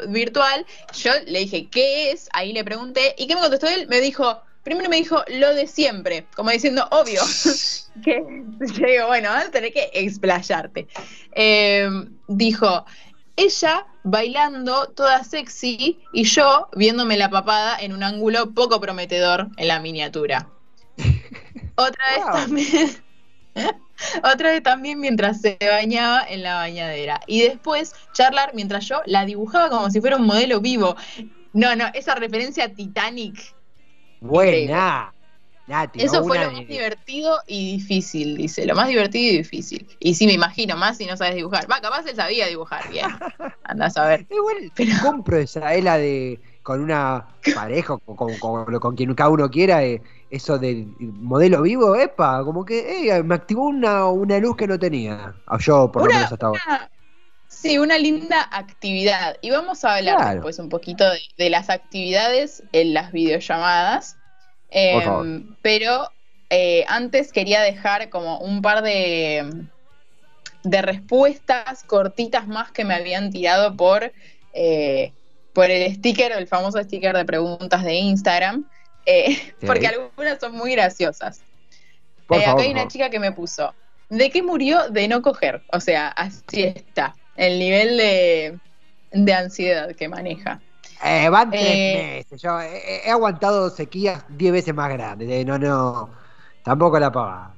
virtual. 0.08 0.66
Yo 0.94 1.12
le 1.26 1.40
dije, 1.40 1.68
¿qué 1.70 2.10
es? 2.10 2.28
Ahí 2.32 2.52
le 2.52 2.64
pregunté. 2.64 3.14
¿Y 3.18 3.26
qué 3.26 3.34
me 3.34 3.40
contestó 3.40 3.66
él? 3.66 3.86
Me 3.88 4.00
dijo, 4.00 4.42
primero 4.62 4.90
me 4.90 4.96
dijo 4.96 5.22
lo 5.28 5.54
de 5.54 5.66
siempre, 5.66 6.26
como 6.34 6.50
diciendo, 6.50 6.86
obvio. 6.90 7.22
que 8.04 8.22
yo 8.60 8.86
digo, 8.86 9.06
bueno, 9.06 9.30
vas 9.30 9.46
a 9.46 9.50
tener 9.50 9.72
que 9.72 9.90
explayarte. 9.94 10.88
Em, 11.32 12.16
dijo, 12.28 12.84
ella 13.36 13.86
bailando 14.02 14.88
toda 14.88 15.24
sexy 15.24 16.00
y 16.12 16.24
yo 16.24 16.68
viéndome 16.74 17.16
la 17.16 17.30
papada 17.30 17.76
en 17.78 17.92
un 17.92 18.02
ángulo 18.02 18.52
poco 18.54 18.80
prometedor 18.80 19.48
en 19.56 19.68
la 19.68 19.80
miniatura. 19.80 20.48
Otra 21.76 22.04
vez 22.14 22.24
también. 22.32 23.05
Otra 24.34 24.50
vez 24.50 24.62
también 24.62 25.00
mientras 25.00 25.40
se 25.40 25.58
bañaba 25.60 26.24
en 26.28 26.42
la 26.42 26.56
bañadera. 26.56 27.20
Y 27.26 27.42
después 27.42 27.94
charlar 28.12 28.52
mientras 28.54 28.86
yo 28.86 29.00
la 29.06 29.24
dibujaba 29.24 29.70
como 29.70 29.90
si 29.90 30.00
fuera 30.00 30.16
un 30.16 30.26
modelo 30.26 30.60
vivo. 30.60 30.96
No, 31.52 31.74
no, 31.74 31.86
esa 31.94 32.14
referencia 32.14 32.64
a 32.64 32.68
Titanic. 32.68 33.54
Buena. 34.20 35.12
Eso 35.94 36.22
fue 36.22 36.38
lo 36.38 36.52
más 36.52 36.68
divertido 36.68 37.40
y 37.46 37.72
difícil, 37.72 38.36
dice. 38.36 38.66
Lo 38.66 38.76
más 38.76 38.86
divertido 38.86 39.34
y 39.34 39.38
difícil. 39.38 39.86
Y 39.98 40.14
sí, 40.14 40.26
me 40.26 40.32
imagino, 40.32 40.76
más 40.76 40.96
si 40.96 41.06
no 41.06 41.16
sabes 41.16 41.34
dibujar. 41.34 41.68
Va, 41.70 41.80
capaz 41.80 42.06
él 42.06 42.14
sabía 42.14 42.46
dibujar 42.46 42.88
bien. 42.88 43.06
Andás 43.64 43.96
a 43.96 44.06
ver. 44.06 44.26
Igual 44.30 44.70
Pero... 44.76 44.92
compro 45.02 45.38
esa, 45.38 45.74
es 45.74 45.82
la 45.82 45.98
de 45.98 46.38
con 46.62 46.82
una 46.82 47.26
pareja, 47.54 47.96
con, 47.98 48.36
con, 48.38 48.96
quien 48.96 49.14
cada 49.14 49.30
uno 49.30 49.50
quiera, 49.50 49.84
eh, 49.84 50.02
eso 50.30 50.58
del 50.58 50.94
modelo 50.98 51.62
vivo, 51.62 51.96
epa, 51.96 52.42
como 52.44 52.64
que 52.64 53.08
eh, 53.08 53.22
me 53.22 53.34
activó 53.34 53.64
una, 53.64 54.06
una 54.06 54.38
luz 54.38 54.56
que 54.56 54.66
no 54.66 54.78
tenía. 54.78 55.34
Ah, 55.46 55.58
yo, 55.60 55.90
por 55.90 56.02
lo 56.06 56.12
menos 56.12 56.32
hasta 56.32 56.46
ahora. 56.46 56.90
Sí, 57.48 57.78
una 57.78 57.96
linda 57.96 58.48
actividad. 58.52 59.36
Y 59.40 59.50
vamos 59.50 59.84
a 59.84 59.96
hablar 59.96 60.34
después 60.34 60.58
un 60.58 60.68
poquito 60.68 61.04
de, 61.38 61.50
las 61.50 61.70
actividades 61.70 62.62
en 62.72 62.92
las 62.92 63.12
videollamadas. 63.12 64.16
Em, 64.68 65.56
pero 65.62 66.10
eh, 66.50 66.84
antes 66.88 67.32
quería 67.32 67.62
dejar 67.62 68.10
como 68.10 68.38
un 68.40 68.62
par 68.62 68.82
de, 68.82 69.68
de 70.64 70.82
respuestas 70.82 71.84
cortitas 71.84 72.48
más 72.48 72.72
que 72.72 72.84
me 72.84 72.94
habían 72.94 73.30
tirado 73.30 73.76
por 73.76 74.12
por 75.56 75.70
el 75.70 75.90
sticker, 75.94 76.32
el 76.32 76.46
famoso 76.46 76.82
sticker 76.82 77.16
de 77.16 77.24
preguntas 77.24 77.82
de 77.82 77.94
Instagram, 77.94 78.68
eh, 79.06 79.54
porque 79.64 79.86
algunas 79.86 80.38
son 80.40 80.52
muy 80.52 80.72
graciosas. 80.72 81.42
Eh, 82.30 82.44
acá 82.44 82.62
hay 82.62 82.72
una 82.72 82.88
chica 82.88 83.08
que 83.08 83.20
me 83.20 83.32
puso, 83.32 83.74
¿de 84.08 84.30
qué 84.30 84.42
murió? 84.42 84.90
De 84.90 85.06
no 85.08 85.22
coger. 85.22 85.62
O 85.72 85.80
sea, 85.80 86.08
así 86.08 86.64
está, 86.64 87.14
el 87.36 87.58
nivel 87.58 87.96
de, 87.96 89.32
ansiedad 89.32 89.94
que 89.94 90.08
maneja. 90.08 90.60
Eh, 91.04 91.28
van 91.28 91.50
tres 91.50 91.62
meses. 91.62 92.42
Yo 92.42 92.60
he, 92.60 93.08
aguantado 93.10 93.70
sequías 93.70 94.24
diez 94.28 94.52
veces 94.52 94.74
más 94.74 94.90
grandes. 94.90 95.46
No, 95.46 95.58
no, 95.58 96.10
tampoco 96.64 96.98
la 96.98 97.12
paga. 97.12 97.54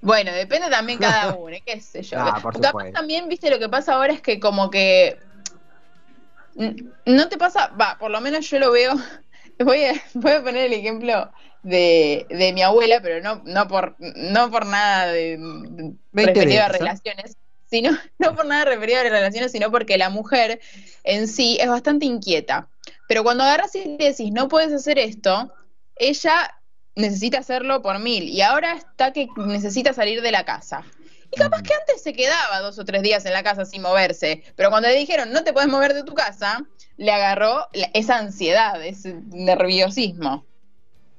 Bueno, 0.00 0.32
depende 0.32 0.70
también 0.70 0.98
cada 0.98 1.34
uno, 1.36 1.56
qué 1.66 1.80
sé 1.80 2.02
yo. 2.02 2.18
Ah, 2.18 2.40
también, 2.94 3.28
viste, 3.28 3.50
lo 3.50 3.58
que 3.58 3.68
pasa 3.68 3.94
ahora 3.94 4.12
es 4.12 4.22
que 4.22 4.40
como 4.40 4.70
que 4.70 5.18
¿No 7.06 7.28
te 7.28 7.38
pasa? 7.38 7.68
Va, 7.80 7.96
por 7.98 8.10
lo 8.10 8.20
menos 8.20 8.48
yo 8.50 8.58
lo 8.58 8.72
veo. 8.72 8.94
Voy 9.58 9.84
a, 9.84 9.94
voy 10.14 10.32
a 10.32 10.42
poner 10.42 10.66
el 10.66 10.72
ejemplo 10.72 11.30
de, 11.62 12.26
de 12.28 12.52
mi 12.52 12.62
abuela, 12.62 13.00
pero 13.02 13.22
no, 13.22 13.42
no, 13.44 13.68
por, 13.68 13.96
no 13.98 14.50
por 14.50 14.66
nada 14.66 15.12
de, 15.12 15.94
referido 16.12 16.62
a 16.62 16.68
relaciones, 16.68 17.36
sino, 17.70 17.90
no 18.18 18.34
por 18.34 18.46
nada 18.46 18.64
referido 18.64 19.00
a 19.00 19.04
relaciones, 19.04 19.52
sino 19.52 19.70
porque 19.70 19.98
la 19.98 20.10
mujer 20.10 20.60
en 21.04 21.28
sí 21.28 21.58
es 21.60 21.68
bastante 21.68 22.06
inquieta. 22.06 22.68
Pero 23.08 23.22
cuando 23.22 23.44
agarras 23.44 23.74
y 23.74 23.96
le 23.98 24.10
decís, 24.10 24.32
no 24.32 24.48
puedes 24.48 24.72
hacer 24.72 24.98
esto, 24.98 25.52
ella 25.96 26.54
necesita 26.94 27.38
hacerlo 27.38 27.80
por 27.82 27.98
mil. 27.98 28.24
Y 28.24 28.42
ahora 28.42 28.74
está 28.74 29.12
que 29.12 29.28
necesita 29.36 29.92
salir 29.92 30.20
de 30.20 30.32
la 30.32 30.44
casa. 30.44 30.84
Y 31.30 31.36
capaz 31.36 31.62
que 31.62 31.74
antes 31.74 32.02
se 32.02 32.12
quedaba 32.12 32.60
dos 32.60 32.78
o 32.78 32.84
tres 32.84 33.02
días 33.02 33.24
en 33.26 33.32
la 33.32 33.42
casa 33.42 33.64
sin 33.64 33.82
moverse, 33.82 34.42
pero 34.56 34.70
cuando 34.70 34.88
le 34.88 34.96
dijeron 34.96 35.30
no 35.30 35.44
te 35.44 35.52
puedes 35.52 35.68
mover 35.68 35.92
de 35.92 36.02
tu 36.02 36.14
casa, 36.14 36.64
le 36.98 37.12
agarró 37.12 37.66
esa 37.94 38.18
ansiedad, 38.18 38.84
ese 38.84 39.14
nerviosismo. 39.30 40.44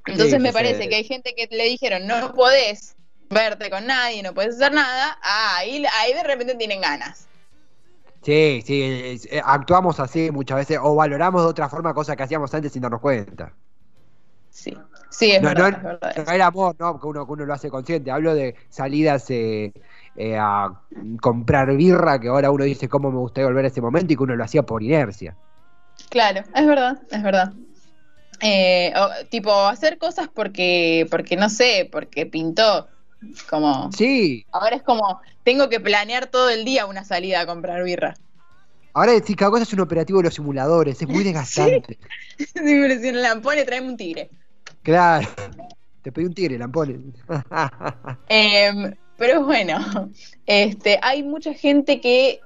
Entonces 0.05 0.39
me 0.39 0.53
parece 0.53 0.87
que 0.89 0.95
hay 0.95 1.03
gente 1.03 1.33
que 1.35 1.47
le 1.49 1.65
dijeron 1.65 2.05
no 2.05 2.33
podés 2.33 2.95
verte 3.29 3.69
con 3.69 3.87
nadie, 3.87 4.21
no 4.21 4.33
puedes 4.33 4.55
hacer 4.55 4.73
nada, 4.73 5.17
ah, 5.23 5.55
ahí, 5.57 5.83
ahí 5.99 6.13
de 6.13 6.23
repente 6.23 6.55
tienen 6.55 6.81
ganas. 6.81 7.27
Sí, 8.21 8.61
sí, 8.65 8.81
eh, 9.31 9.41
actuamos 9.43 9.99
así 9.99 10.29
muchas 10.31 10.57
veces 10.57 10.79
o 10.81 10.95
valoramos 10.95 11.43
de 11.43 11.47
otra 11.47 11.69
forma 11.69 11.93
cosas 11.93 12.17
que 12.17 12.23
hacíamos 12.23 12.53
antes 12.53 12.73
sin 12.73 12.81
darnos 12.81 12.99
cuenta. 12.99 13.53
Sí, 14.49 14.77
sí, 15.09 15.31
es, 15.31 15.41
verdad, 15.41 15.99
no, 16.01 16.23
es 16.23 16.41
amor, 16.41 16.75
no, 16.79 16.99
que 16.99 17.07
uno, 17.07 17.25
que 17.25 17.31
uno 17.31 17.45
lo 17.45 17.53
hace 17.53 17.69
consciente. 17.69 18.11
Hablo 18.11 18.33
de 18.33 18.55
salidas 18.67 19.29
eh, 19.29 19.71
eh, 20.17 20.37
a 20.37 20.81
comprar 21.21 21.73
birra, 21.77 22.19
que 22.19 22.27
ahora 22.27 22.51
uno 22.51 22.65
dice 22.65 22.89
cómo 22.89 23.09
me 23.11 23.19
gustaría 23.19 23.47
volver 23.47 23.65
a 23.65 23.67
ese 23.69 23.79
momento 23.79 24.11
y 24.11 24.17
que 24.17 24.23
uno 24.23 24.35
lo 24.35 24.43
hacía 24.43 24.63
por 24.63 24.83
inercia. 24.83 25.37
Claro, 26.09 26.43
es 26.55 26.65
verdad, 26.65 26.99
es 27.11 27.23
verdad. 27.23 27.53
tipo, 29.29 29.53
hacer 29.53 29.97
cosas 29.97 30.29
porque, 30.33 31.07
porque 31.09 31.35
no 31.35 31.49
sé, 31.49 31.87
porque 31.91 32.25
pintó. 32.25 32.87
Como. 33.49 33.91
Sí. 33.91 34.45
Ahora 34.51 34.77
es 34.77 34.83
como, 34.83 35.21
tengo 35.43 35.69
que 35.69 35.79
planear 35.79 36.27
todo 36.27 36.49
el 36.49 36.63
día 36.65 36.85
una 36.85 37.03
salida 37.03 37.41
a 37.41 37.45
comprar 37.45 37.83
birra. 37.83 38.15
Ahora 38.93 39.11
decir 39.11 39.35
cada 39.35 39.51
cosa 39.51 39.63
es 39.63 39.73
un 39.73 39.81
operativo 39.81 40.19
de 40.19 40.25
los 40.25 40.33
simuladores, 40.33 41.01
es 41.01 41.07
muy 41.07 41.23
desgastante. 41.25 41.97
sí, 42.37 42.47
pero 42.53 42.99
si 42.99 43.11
no 43.11 43.41
pone, 43.41 43.65
traeme 43.65 43.87
un 43.87 43.97
tigre. 43.97 44.29
Claro. 44.83 45.27
Te 46.01 46.11
pedí 46.11 46.25
un 46.25 46.33
tigre, 46.33 46.57
Lampone. 46.57 46.99
eh, 48.29 48.93
pero 49.17 49.43
bueno, 49.43 50.09
este, 50.45 50.97
hay 51.01 51.23
mucha 51.23 51.53
gente 51.53 51.99
que, 51.99 52.39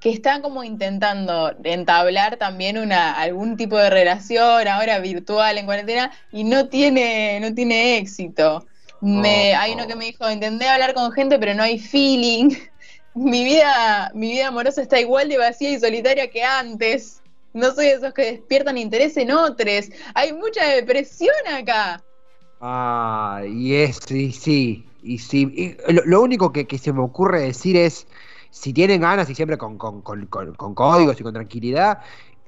que 0.00 0.10
está 0.10 0.40
como 0.40 0.64
intentando 0.64 1.54
entablar 1.62 2.36
también 2.38 2.78
una, 2.78 3.12
algún 3.12 3.56
tipo 3.56 3.76
de 3.76 3.90
relación 3.90 4.66
ahora 4.66 4.98
virtual 4.98 5.58
en 5.58 5.66
cuarentena 5.66 6.10
y 6.32 6.44
no 6.44 6.68
tiene, 6.68 7.38
no 7.40 7.54
tiene 7.54 7.98
éxito. 7.98 8.66
Me, 9.02 9.54
hay 9.54 9.72
uno 9.72 9.86
que 9.86 9.96
me 9.96 10.06
dijo, 10.06 10.30
intenté 10.30 10.68
hablar 10.68 10.94
con 10.94 11.12
gente, 11.12 11.38
pero 11.38 11.54
no 11.54 11.62
hay 11.62 11.78
feeling. 11.78 12.50
mi 13.14 13.44
vida, 13.44 14.10
mi 14.14 14.32
vida 14.32 14.48
amorosa 14.48 14.82
está 14.82 15.00
igual 15.00 15.28
de 15.28 15.38
vacía 15.38 15.70
y 15.70 15.78
solitaria 15.78 16.30
que 16.30 16.42
antes. 16.42 17.22
No 17.52 17.74
soy 17.74 17.86
de 17.86 17.92
esos 17.94 18.14
que 18.14 18.32
despiertan 18.32 18.78
interés 18.78 19.16
en 19.16 19.32
otros. 19.32 19.90
Hay 20.14 20.32
mucha 20.32 20.64
depresión 20.68 21.34
acá. 21.52 22.02
Ah, 22.60 23.42
y 23.46 23.74
es, 23.74 23.98
y 24.10 24.32
sí, 24.32 24.84
y 25.02 25.18
sí. 25.18 25.76
lo, 25.88 26.20
único 26.20 26.52
que, 26.52 26.66
se 26.78 26.92
me 26.92 27.00
ocurre 27.00 27.40
decir 27.40 27.76
es, 27.76 28.06
si 28.50 28.72
tienen 28.72 29.00
ganas 29.00 29.30
y 29.30 29.34
siempre 29.34 29.56
con, 29.56 29.78
con, 29.78 30.02
con, 30.02 30.26
con 30.26 30.74
códigos 30.74 31.20
y 31.20 31.22
con 31.22 31.32
tranquilidad, 31.32 32.00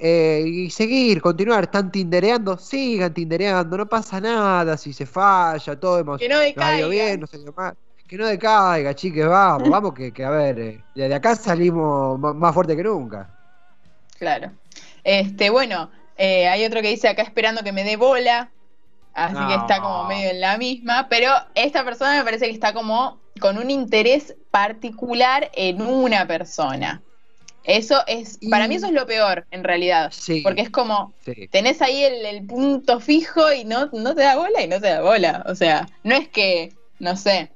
eh, 0.04 0.42
y 0.44 0.70
seguir, 0.70 1.22
continuar, 1.22 1.62
están 1.62 1.92
tindereando, 1.92 2.58
sigan 2.58 3.14
tindereando, 3.14 3.76
no 3.76 3.88
pasa 3.88 4.20
nada 4.20 4.76
si 4.76 4.92
se 4.92 5.06
falla, 5.06 5.78
todo 5.78 6.00
hemos 6.00 6.18
que 6.18 6.28
no 6.28 6.40
decaiga. 6.40 6.88
bien, 6.88 7.20
no 7.20 7.52
mal. 7.56 7.76
Que 8.08 8.18
no 8.18 8.26
decaiga, 8.26 8.96
chiques, 8.96 9.24
vamos, 9.24 9.68
vamos, 9.70 9.94
que, 9.94 10.24
a 10.24 10.30
ver, 10.30 10.58
eh, 10.58 10.82
de 10.96 11.14
acá 11.14 11.36
salimos 11.36 12.18
más, 12.18 12.52
fuerte 12.52 12.76
que 12.76 12.82
nunca. 12.82 13.30
Claro. 14.18 14.50
Este, 15.04 15.50
bueno, 15.50 15.88
eh, 16.16 16.48
hay 16.48 16.64
otro 16.64 16.82
que 16.82 16.88
dice 16.88 17.06
acá 17.06 17.22
esperando 17.22 17.62
que 17.62 17.70
me 17.70 17.84
dé 17.84 17.96
bola, 17.96 18.50
así 19.14 19.36
que 19.46 19.54
está 19.54 19.80
como 19.80 20.08
medio 20.08 20.30
en 20.30 20.40
la 20.40 20.58
misma, 20.58 21.06
pero 21.08 21.30
esta 21.54 21.84
persona 21.84 22.16
me 22.16 22.24
parece 22.24 22.46
que 22.46 22.52
está 22.52 22.74
como 22.74 23.21
con 23.42 23.58
un 23.58 23.70
interés 23.70 24.36
particular 24.52 25.50
en 25.54 25.82
una 25.82 26.26
persona. 26.28 27.02
Eso 27.64 28.02
es, 28.06 28.38
para 28.48 28.68
mí 28.68 28.76
eso 28.76 28.86
es 28.86 28.92
lo 28.92 29.06
peor, 29.06 29.46
en 29.50 29.64
realidad. 29.64 30.12
porque 30.44 30.62
es 30.62 30.70
como, 30.70 31.12
tenés 31.50 31.82
ahí 31.82 32.02
el, 32.04 32.46
punto 32.46 33.00
fijo 33.00 33.52
y 33.52 33.64
no, 33.64 33.90
no 33.92 34.14
te 34.14 34.22
da 34.22 34.36
bola 34.36 34.62
y 34.62 34.68
no 34.68 34.80
te 34.80 34.88
da 34.88 35.02
bola. 35.02 35.44
O 35.46 35.54
sea, 35.56 35.88
no 36.04 36.14
es 36.14 36.28
que, 36.28 36.72
no 37.00 37.16
sé, 37.16 37.50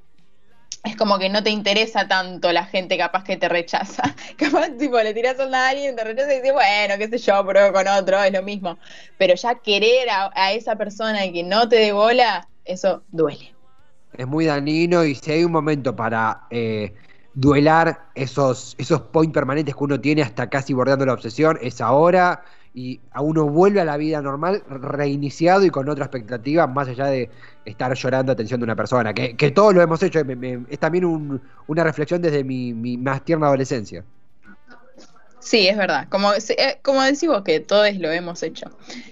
es 0.83 0.97
como 0.97 1.19
que 1.19 1.29
no 1.29 1.41
te 1.41 1.49
interesa 1.51 2.07
tanto 2.07 2.51
la 2.51 2.65
gente 2.65 2.97
capaz 2.97 3.23
que 3.23 3.37
te 3.37 3.47
rechaza. 3.47 4.03
capaz, 4.37 4.69
tipo, 4.77 5.01
le 5.01 5.13
tiras 5.13 5.39
onda 5.39 5.67
a 5.67 5.69
alguien, 5.69 5.95
te 5.95 6.03
rechaza 6.03 6.33
y 6.33 6.37
dices, 6.37 6.53
bueno, 6.53 6.95
qué 6.97 7.07
sé 7.09 7.17
yo, 7.17 7.45
pruebo 7.45 7.71
con 7.71 7.87
otro, 7.87 8.21
es 8.23 8.33
lo 8.33 8.43
mismo. 8.43 8.77
Pero 9.17 9.35
ya 9.35 9.55
querer 9.55 10.09
a, 10.09 10.31
a 10.35 10.51
esa 10.51 10.75
persona 10.75 11.25
y 11.25 11.31
que 11.31 11.43
no 11.43 11.67
te 11.69 11.77
dé 11.77 11.91
bola, 11.93 12.47
eso 12.65 13.03
duele. 13.09 13.56
Es 14.17 14.27
muy 14.27 14.45
dañino 14.45 15.05
y 15.05 15.15
si 15.15 15.31
hay 15.31 15.43
un 15.43 15.51
momento 15.51 15.95
para... 15.95 16.47
Eh, 16.49 16.93
duelar 17.39 18.07
esos, 18.15 18.73
esos 18.79 18.99
points 18.99 19.31
permanentes 19.31 19.75
que 19.75 19.83
uno 19.83 20.01
tiene 20.01 20.23
hasta 20.23 20.49
casi 20.49 20.73
bordeando 20.73 21.05
la 21.05 21.13
obsesión, 21.13 21.59
es 21.61 21.81
ahora 21.81 22.43
y 22.73 22.99
a 23.11 23.21
uno 23.21 23.45
vuelve 23.45 23.79
a 23.81 23.85
la 23.85 23.95
vida 23.95 24.21
normal, 24.23 24.63
reiniciado 24.67 25.63
y 25.63 25.69
con 25.69 25.87
otra 25.87 26.05
expectativa, 26.05 26.65
más 26.65 26.87
allá 26.87 27.05
de 27.05 27.29
estar 27.65 27.93
llorando 27.93 28.31
atención 28.31 28.59
de 28.59 28.63
una 28.63 28.75
persona, 28.75 29.13
que, 29.13 29.35
que 29.35 29.51
todos 29.51 29.75
lo 29.75 29.81
hemos 29.83 30.01
hecho, 30.01 30.19
es 30.19 30.79
también 30.79 31.41
una 31.67 31.83
reflexión 31.83 32.23
desde 32.23 32.43
mi, 32.43 32.73
más 32.97 33.23
tierna 33.23 33.47
adolescencia. 33.47 34.03
Sí, 35.39 35.67
es 35.67 35.77
verdad. 35.77 36.07
Como, 36.09 36.33
eh, 36.33 36.79
como 36.83 37.03
decimos 37.03 37.43
que 37.43 37.59
todos 37.59 37.95
lo 37.97 38.11
hemos 38.11 38.43
hecho. 38.43 38.69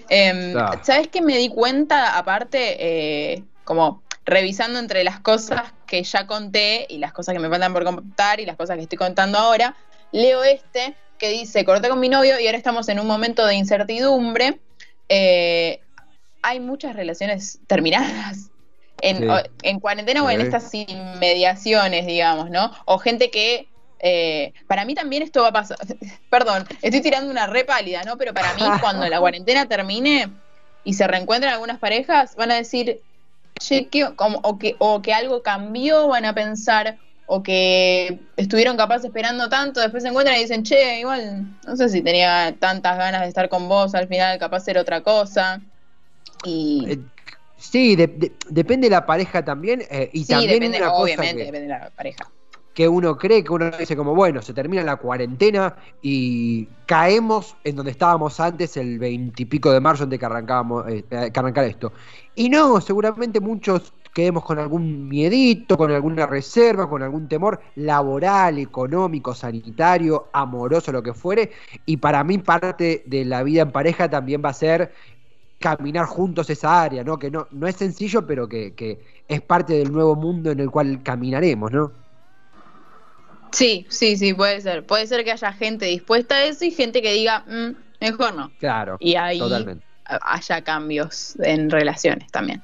Em, 0.08 0.52
¿Sabes 0.82 1.08
qué 1.08 1.22
me 1.22 1.38
di 1.38 1.48
cuenta, 1.48 2.18
aparte, 2.18 2.76
eh, 2.78 3.44
como 3.64 4.02
revisando 4.26 4.80
entre 4.80 5.04
las 5.04 5.20
cosas 5.20 5.72
que 5.86 6.02
ya 6.02 6.26
conté 6.26 6.86
y 6.90 6.98
las 6.98 7.12
cosas 7.12 7.32
que 7.32 7.38
me 7.38 7.48
faltan 7.48 7.72
por 7.72 7.84
contar 7.84 8.40
y 8.40 8.46
las 8.46 8.56
cosas 8.56 8.76
que 8.76 8.82
estoy 8.82 8.98
contando 8.98 9.38
ahora, 9.38 9.76
leo 10.12 10.42
este 10.42 10.96
que 11.16 11.30
dice, 11.30 11.64
corté 11.64 11.88
con 11.88 12.00
mi 12.00 12.08
novio 12.08 12.38
y 12.38 12.46
ahora 12.46 12.58
estamos 12.58 12.88
en 12.88 13.00
un 13.00 13.06
momento 13.06 13.46
de 13.46 13.54
incertidumbre. 13.54 14.60
Eh, 15.08 15.80
hay 16.42 16.60
muchas 16.60 16.94
relaciones 16.94 17.60
terminadas 17.66 18.50
en, 19.00 19.80
cuarentena 19.80 20.22
o 20.22 20.30
en 20.30 20.40
estas 20.40 20.74
inmediaciones, 20.74 22.06
digamos, 22.06 22.50
¿no? 22.50 22.72
O 22.84 22.98
gente 22.98 23.30
que... 23.30 23.68
Eh, 23.98 24.52
para 24.66 24.84
mí 24.84 24.94
también 24.94 25.22
esto 25.22 25.40
va 25.40 25.48
a 25.48 25.52
pasar, 25.52 25.78
perdón, 26.30 26.66
estoy 26.82 27.00
tirando 27.00 27.30
una 27.30 27.46
re 27.46 27.64
pálida, 27.64 28.02
¿no? 28.02 28.18
Pero 28.18 28.34
para 28.34 28.52
mí 28.52 28.62
cuando 28.82 29.08
la 29.08 29.18
cuarentena 29.20 29.66
termine 29.66 30.28
y 30.84 30.92
se 30.92 31.06
reencuentren 31.06 31.50
algunas 31.50 31.78
parejas, 31.78 32.36
van 32.36 32.50
a 32.50 32.56
decir, 32.56 33.00
como, 34.16 34.38
o, 34.42 34.58
que, 34.58 34.76
o 34.78 35.02
que 35.02 35.12
algo 35.12 35.42
cambió, 35.42 36.08
van 36.08 36.24
a 36.24 36.34
pensar, 36.34 36.98
o 37.26 37.42
que 37.42 38.20
estuvieron 38.36 38.76
capaces 38.76 39.06
esperando 39.06 39.48
tanto, 39.48 39.80
después 39.80 40.02
se 40.02 40.10
encuentran 40.10 40.36
y 40.36 40.42
dicen, 40.42 40.62
che, 40.62 41.00
igual, 41.00 41.58
no 41.66 41.76
sé 41.76 41.88
si 41.88 42.02
tenía 42.02 42.54
tantas 42.58 42.96
ganas 42.96 43.22
de 43.22 43.28
estar 43.28 43.48
con 43.48 43.68
vos, 43.68 43.94
al 43.94 44.08
final 44.08 44.38
capaz 44.38 44.66
era 44.68 44.80
otra 44.80 45.02
cosa. 45.02 45.60
Y... 46.44 46.86
Eh, 46.88 46.98
sí, 47.56 47.96
depende 47.96 48.86
de 48.86 48.90
la 48.90 49.06
pareja 49.06 49.44
también. 49.44 49.82
Eh, 49.90 50.10
y 50.12 50.24
también 50.24 50.60
depende, 50.60 50.86
obviamente, 50.86 51.44
depende 51.44 51.60
de 51.62 51.68
la 51.68 51.90
pareja 51.90 52.30
que 52.76 52.86
uno 52.86 53.16
cree, 53.16 53.42
que 53.42 53.54
uno 53.54 53.70
dice 53.70 53.96
como, 53.96 54.14
bueno, 54.14 54.42
se 54.42 54.52
termina 54.52 54.82
la 54.82 54.96
cuarentena 54.96 55.74
y 56.02 56.68
caemos 56.84 57.56
en 57.64 57.74
donde 57.74 57.92
estábamos 57.92 58.38
antes, 58.38 58.76
el 58.76 58.98
veintipico 58.98 59.72
de 59.72 59.80
marzo, 59.80 60.04
antes 60.04 60.18
que, 60.18 60.26
arrancábamos, 60.26 60.84
eh, 60.86 61.02
que 61.08 61.40
arrancar 61.40 61.64
esto. 61.64 61.94
Y 62.34 62.50
no, 62.50 62.78
seguramente 62.82 63.40
muchos 63.40 63.94
quedemos 64.12 64.44
con 64.44 64.58
algún 64.58 65.08
miedito, 65.08 65.78
con 65.78 65.90
alguna 65.90 66.26
reserva, 66.26 66.86
con 66.86 67.02
algún 67.02 67.28
temor 67.28 67.60
laboral, 67.76 68.58
económico, 68.58 69.34
sanitario, 69.34 70.28
amoroso, 70.34 70.92
lo 70.92 71.02
que 71.02 71.14
fuere. 71.14 71.52
Y 71.86 71.96
para 71.96 72.22
mí 72.24 72.36
parte 72.36 73.04
de 73.06 73.24
la 73.24 73.42
vida 73.42 73.62
en 73.62 73.72
pareja 73.72 74.10
también 74.10 74.42
va 74.44 74.50
a 74.50 74.52
ser 74.52 74.92
caminar 75.60 76.04
juntos 76.04 76.50
esa 76.50 76.82
área, 76.82 77.02
¿no? 77.02 77.18
Que 77.18 77.30
no, 77.30 77.46
no 77.52 77.66
es 77.66 77.76
sencillo, 77.76 78.26
pero 78.26 78.46
que, 78.46 78.74
que 78.74 79.00
es 79.28 79.40
parte 79.40 79.72
del 79.72 79.90
nuevo 79.90 80.14
mundo 80.14 80.50
en 80.50 80.60
el 80.60 80.70
cual 80.70 81.02
caminaremos, 81.02 81.72
¿no? 81.72 82.05
Sí, 83.52 83.86
sí, 83.88 84.16
sí, 84.16 84.34
puede 84.34 84.60
ser. 84.60 84.84
Puede 84.84 85.06
ser 85.06 85.24
que 85.24 85.32
haya 85.32 85.52
gente 85.52 85.86
dispuesta 85.86 86.36
a 86.36 86.44
eso 86.44 86.64
y 86.64 86.70
gente 86.70 87.02
que 87.02 87.12
diga, 87.12 87.44
mm, 87.46 87.76
mejor 88.00 88.34
no. 88.34 88.50
Claro. 88.58 88.96
Y 89.00 89.14
ahí 89.14 89.40
haya 90.04 90.62
cambios 90.62 91.36
en 91.40 91.70
relaciones 91.70 92.30
también. 92.30 92.62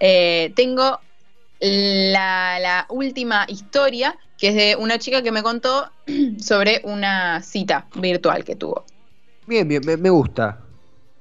Eh, 0.00 0.52
tengo 0.56 1.00
la, 1.60 2.86
última 2.88 3.46
historia, 3.48 4.18
que 4.36 4.48
es 4.48 4.54
de 4.54 4.76
una 4.76 4.98
chica 4.98 5.22
que 5.22 5.32
me 5.32 5.42
contó 5.42 5.90
sobre 6.38 6.80
una 6.84 7.42
cita 7.42 7.86
virtual 7.94 8.44
que 8.44 8.56
tuvo. 8.56 8.84
Bien, 9.46 9.66
bien, 9.66 9.82
me, 9.84 10.10
gusta. 10.10 10.60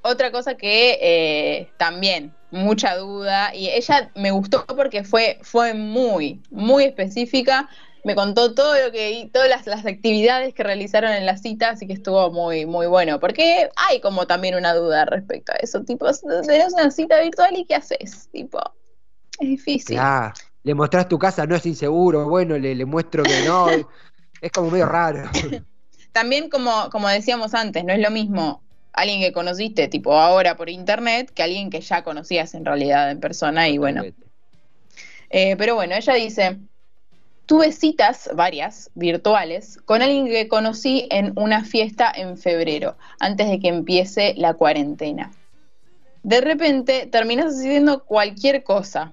Otra 0.02 0.32
cosa 0.32 0.56
que 0.56 0.97
eh, 1.02 1.69
también 1.78 2.34
mucha 2.50 2.97
duda 2.97 3.56
y 3.56 3.69
ella 3.69 4.12
me 4.15 4.32
gustó 4.32 4.65
porque 4.65 5.04
fue, 5.04 5.39
fue 5.41 5.74
muy, 5.74 6.41
muy 6.50 6.84
específica 6.84 7.69
me 8.04 8.16
contó 8.16 8.54
todo 8.54 8.74
lo 8.84 8.92
que 8.92 9.30
todas 9.32 9.50
las, 9.66 9.86
actividades 9.86 10.54
que 10.54 10.64
realizaron 10.64 11.12
en 11.12 11.26
la 11.26 11.38
cita, 11.38 11.70
así 11.70 11.88
que 11.88 11.94
estuvo 11.94 12.32
muy, 12.32 12.66
muy 12.66 12.88
bueno. 12.88 13.20
Porque 13.20 13.70
hay 13.76 14.02
como 14.02 14.28
también 14.28 14.56
una 14.56 14.74
duda 14.74 15.06
respecto 15.06 15.52
a 15.52 15.56
eso. 15.56 15.84
Tipo, 15.84 16.08
tenés 16.46 16.74
una 16.74 16.92
cita 16.92 17.22
virtual 17.22 17.58
y 17.58 17.66
¿qué 17.66 17.76
haces? 17.76 18.30
Tipo, 18.32 18.60
es 19.40 19.48
difícil. 19.48 19.98
Ah, 20.00 20.34
le 20.64 20.74
mostrás 20.74 21.08
tu 21.08 21.20
casa, 21.20 21.46
no 21.46 21.56
es 21.56 21.66
inseguro, 21.66 22.28
bueno, 22.28 22.58
le, 22.58 22.76
le 22.76 22.86
muestro 22.86 23.24
que 23.24 23.44
no. 23.46 23.68
es 24.42 24.52
como 24.52 24.72
medio 24.72 24.88
raro. 24.88 25.30
también, 26.12 26.50
como, 26.50 26.90
como 26.90 27.08
decíamos 27.08 27.54
antes, 27.54 27.84
no 27.84 27.94
es 27.94 28.00
lo 28.00 28.12
mismo 28.12 28.64
alguien 28.94 29.22
que 29.22 29.32
conociste, 29.32 29.88
tipo 29.88 30.18
ahora 30.18 30.58
por 30.58 30.70
internet, 30.70 31.32
que 31.34 31.44
alguien 31.44 31.70
que 31.70 31.82
ya 31.82 32.04
conocías 32.04 32.54
en 32.56 32.66
realidad 32.66 33.12
en 33.12 33.20
persona. 33.20 33.70
Y 33.70 33.78
bueno. 33.78 34.04
Eh, 35.30 35.56
pero 35.56 35.76
bueno, 35.76 35.96
ella 35.96 36.14
dice 36.16 36.60
tuve 37.52 37.74
citas, 37.74 38.30
varias, 38.34 38.90
virtuales, 38.96 39.78
con 39.84 40.02
alguien 40.02 40.26
que 40.26 40.48
conocí 40.48 41.06
en 41.12 41.34
una 41.36 41.66
fiesta 41.66 42.10
en 42.16 42.38
febrero, 42.38 42.96
antes 43.20 43.50
de 43.50 43.60
que 43.60 43.68
empiece 43.68 44.34
la 44.38 44.54
cuarentena. 44.54 45.34
De 46.24 46.40
repente 46.40 47.08
terminas 47.08 47.48
haciendo 47.48 48.06
cualquier 48.06 48.64
cosa. 48.64 49.12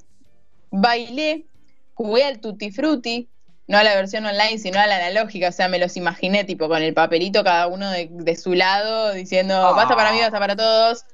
Bailé, 0.71 1.47
jugué 1.95 2.23
al 2.23 2.39
Tutti 2.39 2.71
Frutti, 2.71 3.29
no 3.67 3.77
a 3.77 3.83
la 3.83 3.97
versión 3.97 4.25
online, 4.25 4.59
sino 4.59 4.79
a 4.79 4.87
la 4.87 5.05
analógica, 5.05 5.49
o 5.49 5.53
sea, 5.53 5.67
me 5.67 5.81
los 5.81 5.97
imaginé 5.97 6.45
tipo 6.45 6.69
con 6.69 6.81
el 6.81 6.95
papelito 6.95 7.43
cada 7.43 7.67
uno 7.67 7.91
de, 7.91 8.37
su 8.37 8.55
lado, 8.55 9.15
diciendo, 9.15 9.61
basta 9.75 9.97
para 9.97 10.13
mí, 10.13 10.21
basta 10.21 10.39
para 10.39 10.55
todos. 10.55 11.05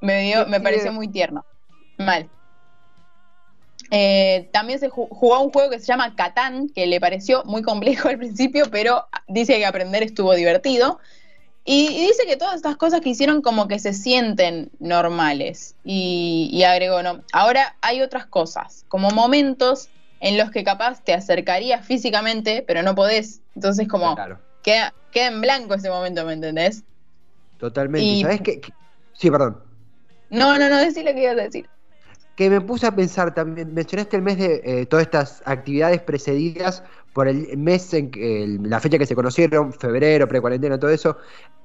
Me, 0.00 0.22
dio, 0.22 0.44
me 0.48 0.60
pareció 0.60 0.90
muy 0.90 1.06
tierno. 1.06 1.46
Mal. 1.98 2.28
Eh, 3.90 4.48
también 4.52 4.78
se 4.78 4.88
jugó 4.88 5.40
un 5.40 5.50
juego 5.50 5.70
que 5.70 5.78
se 5.78 5.86
llama 5.86 6.14
Catán, 6.16 6.68
que 6.68 6.86
le 6.86 7.00
pareció 7.00 7.44
muy 7.44 7.62
complejo 7.62 8.08
al 8.08 8.18
principio, 8.18 8.66
pero 8.70 9.06
dice 9.28 9.58
que 9.58 9.66
aprender 9.66 10.02
estuvo 10.02 10.34
divertido. 10.34 10.98
Y, 11.68 11.88
dice 11.88 12.26
que 12.28 12.36
todas 12.36 12.54
estas 12.54 12.76
cosas 12.76 13.00
que 13.00 13.08
hicieron 13.08 13.42
como 13.42 13.66
que 13.66 13.80
se 13.80 13.92
sienten 13.92 14.70
normales. 14.78 15.74
Y, 15.84 16.62
agregó, 16.62 17.02
no, 17.02 17.22
ahora 17.32 17.76
hay 17.80 18.02
otras 18.02 18.26
cosas, 18.26 18.84
como 18.88 19.10
momentos 19.10 19.88
en 20.20 20.38
los 20.38 20.50
que 20.50 20.62
capaz 20.62 21.02
te 21.02 21.12
acercarías 21.12 21.84
físicamente, 21.84 22.64
pero 22.66 22.82
no 22.82 22.94
podés. 22.94 23.40
Entonces 23.56 23.88
como 23.88 24.16
queda, 24.62 24.94
queda 25.10 25.26
en 25.26 25.40
blanco 25.40 25.74
ese 25.74 25.90
momento, 25.90 26.24
¿me 26.24 26.34
entendés? 26.34 26.84
Totalmente. 27.58 28.22
¿Sabes 28.22 28.40
qué? 28.42 28.60
Sí, 29.14 29.30
perdón. 29.30 29.60
No, 30.30 30.58
no, 30.58 30.68
no, 30.68 30.76
decí 30.76 31.02
lo 31.02 31.12
que 31.14 31.22
ibas 31.22 31.38
a 31.38 31.42
decir 31.42 31.68
que 32.36 32.50
me 32.50 32.60
puse 32.60 32.86
a 32.86 32.94
pensar 32.94 33.34
también, 33.34 33.72
mencionaste 33.72 34.16
el 34.16 34.22
mes 34.22 34.38
de 34.38 34.60
eh, 34.64 34.86
todas 34.86 35.06
estas 35.06 35.42
actividades 35.46 36.02
precedidas 36.02 36.84
por 37.14 37.28
el 37.28 37.56
mes 37.56 37.94
en 37.94 38.10
que, 38.10 38.58
la 38.62 38.78
fecha 38.78 38.98
que 38.98 39.06
se 39.06 39.14
conocieron, 39.14 39.72
febrero, 39.72 40.28
pre-cuarentena, 40.28 40.78
todo 40.78 40.90
eso, 40.90 41.16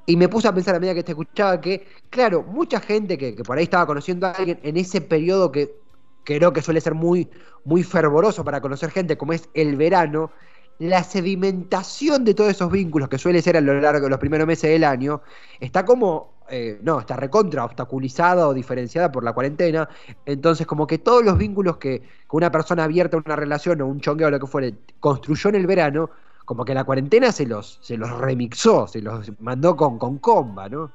y 0.05 0.15
me 0.15 0.29
puse 0.29 0.47
a 0.47 0.53
pensar 0.53 0.75
a 0.75 0.79
medida 0.79 0.95
que 0.95 1.03
te 1.03 1.11
escuchaba 1.11 1.59
que, 1.59 1.85
claro, 2.09 2.43
mucha 2.43 2.79
gente 2.79 3.17
que, 3.17 3.33
por 3.43 3.57
ahí 3.57 3.65
estaba 3.65 3.85
conociendo 3.85 4.27
a 4.27 4.31
alguien 4.31 4.59
en 4.63 4.77
ese 4.77 5.01
periodo 5.01 5.51
que 5.51 5.75
creo 6.23 6.53
que 6.53 6.61
suele 6.61 6.79
ser 6.79 6.95
muy, 6.95 7.29
muy 7.65 7.83
fervoroso 7.83 8.45
para 8.45 8.61
conocer 8.61 8.91
gente, 8.91 9.17
como 9.17 9.33
es 9.33 9.49
el 9.53 9.75
verano, 9.75 10.31
la 10.79 11.03
sedimentación 11.03 12.23
de 12.23 12.33
todos 12.33 12.51
esos 12.51 12.71
vínculos 12.71 13.09
que 13.09 13.17
suele 13.17 13.41
ser 13.41 13.57
a 13.57 13.61
lo 13.61 13.79
largo 13.79 14.05
de 14.05 14.09
los 14.09 14.19
primeros 14.19 14.47
meses 14.47 14.69
del 14.71 14.85
año, 14.85 15.21
está 15.59 15.83
como 15.83 16.40
eh, 16.51 16.79
no, 16.81 16.99
está 16.99 17.15
recontra 17.15 17.63
obstaculizada 17.63 18.47
o 18.47 18.53
diferenciada 18.53 19.11
por 19.11 19.23
la 19.23 19.31
cuarentena. 19.33 19.87
Entonces, 20.25 20.67
como 20.67 20.85
que 20.85 20.97
todos 20.97 21.23
los 21.23 21.37
vínculos 21.37 21.77
que, 21.77 22.03
una 22.29 22.51
persona 22.51 22.83
abierta 22.83 23.17
a 23.17 23.21
una 23.25 23.35
relación 23.35 23.81
o 23.81 23.87
un 23.87 24.01
chongueo 24.01 24.27
o 24.27 24.31
lo 24.31 24.39
que 24.39 24.47
fuere 24.47 24.73
construyó 24.99 25.49
en 25.49 25.55
el 25.55 25.67
verano, 25.67 26.09
como 26.45 26.65
que 26.65 26.73
la 26.73 26.83
cuarentena 26.83 27.31
se 27.31 27.45
los, 27.45 27.79
se 27.81 27.97
los 27.97 28.09
remixó, 28.09 28.87
se 28.87 29.01
los 29.01 29.31
mandó 29.39 29.75
con, 29.77 29.97
con 29.97 30.17
comba, 30.17 30.67
¿no? 30.67 30.91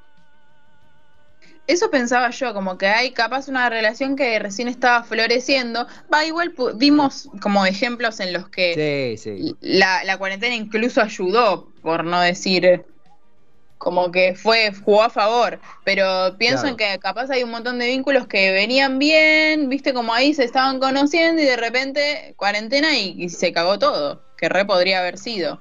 Eso 1.66 1.90
pensaba 1.90 2.30
yo, 2.30 2.54
como 2.54 2.78
que 2.78 2.86
hay 2.86 3.12
capaz 3.12 3.48
una 3.48 3.68
relación 3.68 4.14
que 4.14 4.38
recién 4.38 4.68
estaba 4.68 5.02
floreciendo. 5.02 5.86
Va, 6.12 6.24
igual 6.24 6.54
vimos 6.76 7.28
como 7.40 7.66
ejemplos 7.66 8.20
en 8.20 8.32
los 8.32 8.48
que 8.48 9.18
La, 9.60 10.04
la 10.04 10.18
cuarentena 10.18 10.54
incluso 10.54 11.00
ayudó, 11.00 11.72
por 11.82 12.04
no 12.04 12.20
decir 12.20 12.84
como 13.78 14.10
que 14.10 14.34
fue, 14.34 14.72
jugó 14.84 15.02
a 15.02 15.10
favor, 15.10 15.60
pero 15.84 16.36
pienso 16.38 16.66
en 16.66 16.76
que 16.76 16.98
capaz 16.98 17.30
hay 17.30 17.42
un 17.42 17.50
montón 17.50 17.78
de 17.78 17.86
vínculos 17.86 18.26
que 18.26 18.52
venían 18.52 18.98
bien, 18.98 19.68
viste 19.68 19.92
como 19.92 20.14
ahí 20.14 20.32
se 20.34 20.44
estaban 20.44 20.80
conociendo 20.80 21.42
y 21.42 21.44
de 21.44 21.56
repente 21.56 22.34
cuarentena 22.36 22.96
y, 22.96 23.28
se 23.28 23.52
cagó 23.52 23.78
todo, 23.78 24.22
que 24.36 24.48
re 24.48 24.64
podría 24.64 25.00
haber 25.00 25.18
sido. 25.18 25.60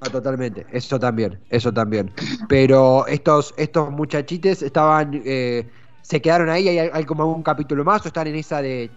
Ah, 0.00 0.08
totalmente, 0.08 0.66
eso 0.72 0.98
también, 0.98 1.38
eso 1.50 1.72
también. 1.72 2.12
Pero 2.48 3.06
estos, 3.06 3.54
estos 3.56 3.90
muchachites 3.90 4.62
estaban, 4.62 5.22
eh, 5.24 5.68
se 6.02 6.20
quedaron 6.20 6.48
ahí, 6.48 6.68
hay, 6.68 6.90
hay, 6.92 7.04
como 7.04 7.26
un 7.26 7.42
capítulo 7.42 7.84
más 7.84 8.04
o 8.04 8.08
están 8.08 8.26
en 8.26 8.36
esa 8.36 8.62
de, 8.62 8.90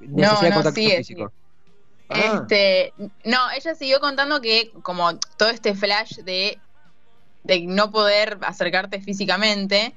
necesidad 0.00 0.40
de 0.42 0.52
contacto 0.52 0.80
físico. 0.80 1.32
Ah. 2.10 2.42
Este, 2.42 2.92
no, 3.24 3.38
ella 3.56 3.74
siguió 3.74 3.98
contando 4.00 4.40
que 4.40 4.70
como 4.82 5.16
todo 5.38 5.48
este 5.48 5.74
flash 5.74 6.18
de 6.18 6.58
de 7.44 7.60
no 7.62 7.90
poder 7.90 8.38
acercarte 8.42 9.00
físicamente. 9.00 9.94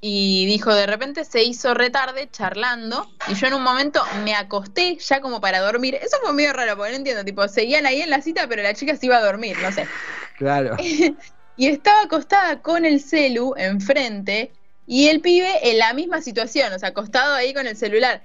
Y 0.00 0.46
dijo, 0.46 0.72
de 0.72 0.86
repente 0.86 1.24
se 1.24 1.42
hizo 1.42 1.74
retarde 1.74 2.30
charlando 2.30 3.10
y 3.26 3.34
yo 3.34 3.48
en 3.48 3.54
un 3.54 3.64
momento 3.64 4.00
me 4.22 4.32
acosté 4.32 4.96
ya 4.96 5.20
como 5.20 5.40
para 5.40 5.58
dormir. 5.58 5.96
Eso 5.96 6.18
fue 6.22 6.32
medio 6.32 6.52
raro, 6.52 6.76
porque 6.76 6.92
no 6.92 6.98
entiendo, 6.98 7.24
tipo, 7.24 7.48
seguían 7.48 7.84
ahí 7.84 8.02
en 8.02 8.10
la 8.10 8.22
cita, 8.22 8.46
pero 8.48 8.62
la 8.62 8.74
chica 8.74 8.94
se 8.96 9.06
iba 9.06 9.16
a 9.16 9.24
dormir, 9.24 9.56
no 9.60 9.72
sé. 9.72 9.88
Claro. 10.36 10.76
y 11.56 11.66
estaba 11.66 12.02
acostada 12.02 12.62
con 12.62 12.84
el 12.84 13.00
celu 13.00 13.54
enfrente 13.56 14.52
y 14.86 15.08
el 15.08 15.20
pibe 15.20 15.50
en 15.68 15.78
la 15.78 15.92
misma 15.92 16.22
situación, 16.22 16.72
o 16.72 16.78
sea, 16.78 16.90
acostado 16.90 17.34
ahí 17.34 17.52
con 17.52 17.66
el 17.66 17.76
celular. 17.76 18.22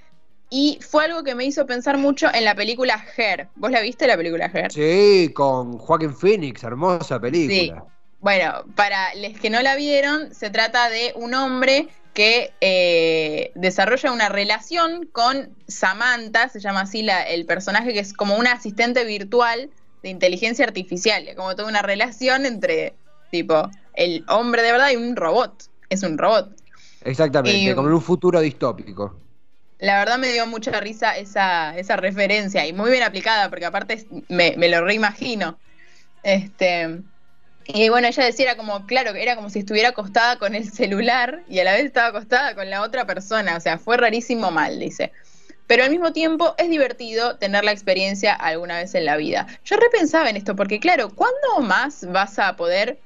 Y 0.52 0.78
fue 0.88 1.06
algo 1.06 1.24
que 1.24 1.34
me 1.34 1.46
hizo 1.46 1.66
pensar 1.66 1.98
mucho 1.98 2.28
en 2.32 2.46
la 2.46 2.54
película 2.54 3.04
Her. 3.18 3.48
¿Vos 3.56 3.72
la 3.72 3.82
viste 3.82 4.06
la 4.06 4.16
película 4.16 4.52
Her? 4.54 4.72
Sí, 4.72 5.32
con 5.34 5.80
Joaquín 5.80 6.16
Phoenix, 6.16 6.64
hermosa 6.64 7.20
película. 7.20 7.84
Bueno, 8.24 8.64
para 8.76 9.14
los 9.16 9.38
que 9.38 9.50
no 9.50 9.62
la 9.62 9.76
vieron, 9.76 10.34
se 10.34 10.50
trata 10.50 10.90
de 10.90 11.12
un 11.18 11.34
hombre 11.34 11.90
que 12.14 12.54
eh, 12.62 13.52
desarrolla 13.54 14.14
una 14.14 14.30
relación 14.30 15.10
con 15.12 15.50
Samantha, 15.68 16.48
se 16.48 16.62
llama 16.62 16.82
así 16.82 17.02
la, 17.02 17.24
el 17.24 17.46
personaje 17.46 17.92
que 17.92 18.00
es 18.00 18.14
como 18.14 18.38
una 18.38 18.54
asistente 18.54 19.04
virtual 19.04 19.70
de 20.04 20.10
inteligencia 20.10 20.64
artificial, 20.64 21.26
como 21.36 21.54
toda 21.58 21.68
una 21.68 21.82
relación 21.82 22.46
entre 22.46 22.94
tipo 23.30 23.70
el 23.94 24.24
hombre 24.30 24.62
de 24.62 24.72
verdad 24.72 24.92
y 24.92 24.96
un 24.96 25.18
robot, 25.18 25.66
es 25.90 26.02
un 26.04 26.18
robot. 26.18 26.56
Exactamente, 27.04 27.76
como 27.76 27.90
en 27.90 27.96
un 27.96 28.02
futuro 28.02 28.40
distópico. 28.40 29.20
La 29.80 30.00
verdad 30.00 30.18
me 30.18 30.32
dio 30.32 30.48
mucha 30.48 30.80
risa 30.80 31.18
esa, 31.18 31.78
esa 31.78 31.98
referencia 31.98 32.66
y 32.66 32.72
muy 32.72 32.90
bien 32.90 33.04
aplicada, 33.04 33.50
porque 33.50 33.66
aparte 33.66 34.08
me, 34.30 34.56
me 34.56 34.70
lo 34.70 34.86
reimagino. 34.86 35.60
Este, 36.24 37.04
y 37.66 37.90
bueno, 37.90 38.08
ella 38.08 38.26
decía, 38.26 38.46
era 38.46 38.58
como, 38.58 38.86
claro, 38.86 39.12
era 39.12 39.36
como 39.36 39.50
si 39.50 39.60
estuviera 39.60 39.90
acostada 39.90 40.38
con 40.38 40.56
el 40.56 40.70
celular 40.72 41.44
y 41.48 41.60
a 41.60 41.64
la 41.64 41.74
vez 41.74 41.86
estaba 41.86 42.08
acostada 42.08 42.56
con 42.56 42.70
la 42.70 42.82
otra 42.82 43.06
persona. 43.06 43.56
O 43.56 43.60
sea, 43.60 43.78
fue 43.78 43.98
rarísimo 43.98 44.52
mal, 44.52 44.80
dice. 44.80 45.12
Pero 45.68 45.84
al 45.84 45.92
mismo 45.92 46.12
tiempo 46.12 46.56
es 46.58 46.70
divertido 46.70 47.38
tener 47.38 47.64
la 47.64 47.72
experiencia 47.72 48.34
alguna 48.34 48.78
vez 48.78 48.96
en 48.96 49.06
la 49.06 49.16
vida. 49.16 49.48
Yo 49.64 49.78
repensaba 49.78 50.30
en 50.30 50.36
esto, 50.36 50.56
porque 50.56 50.80
claro, 50.80 51.10
¿cuándo 51.10 51.62
más 51.62 52.06
vas 52.12 52.38
a 52.38 52.56
poder, 52.58 53.00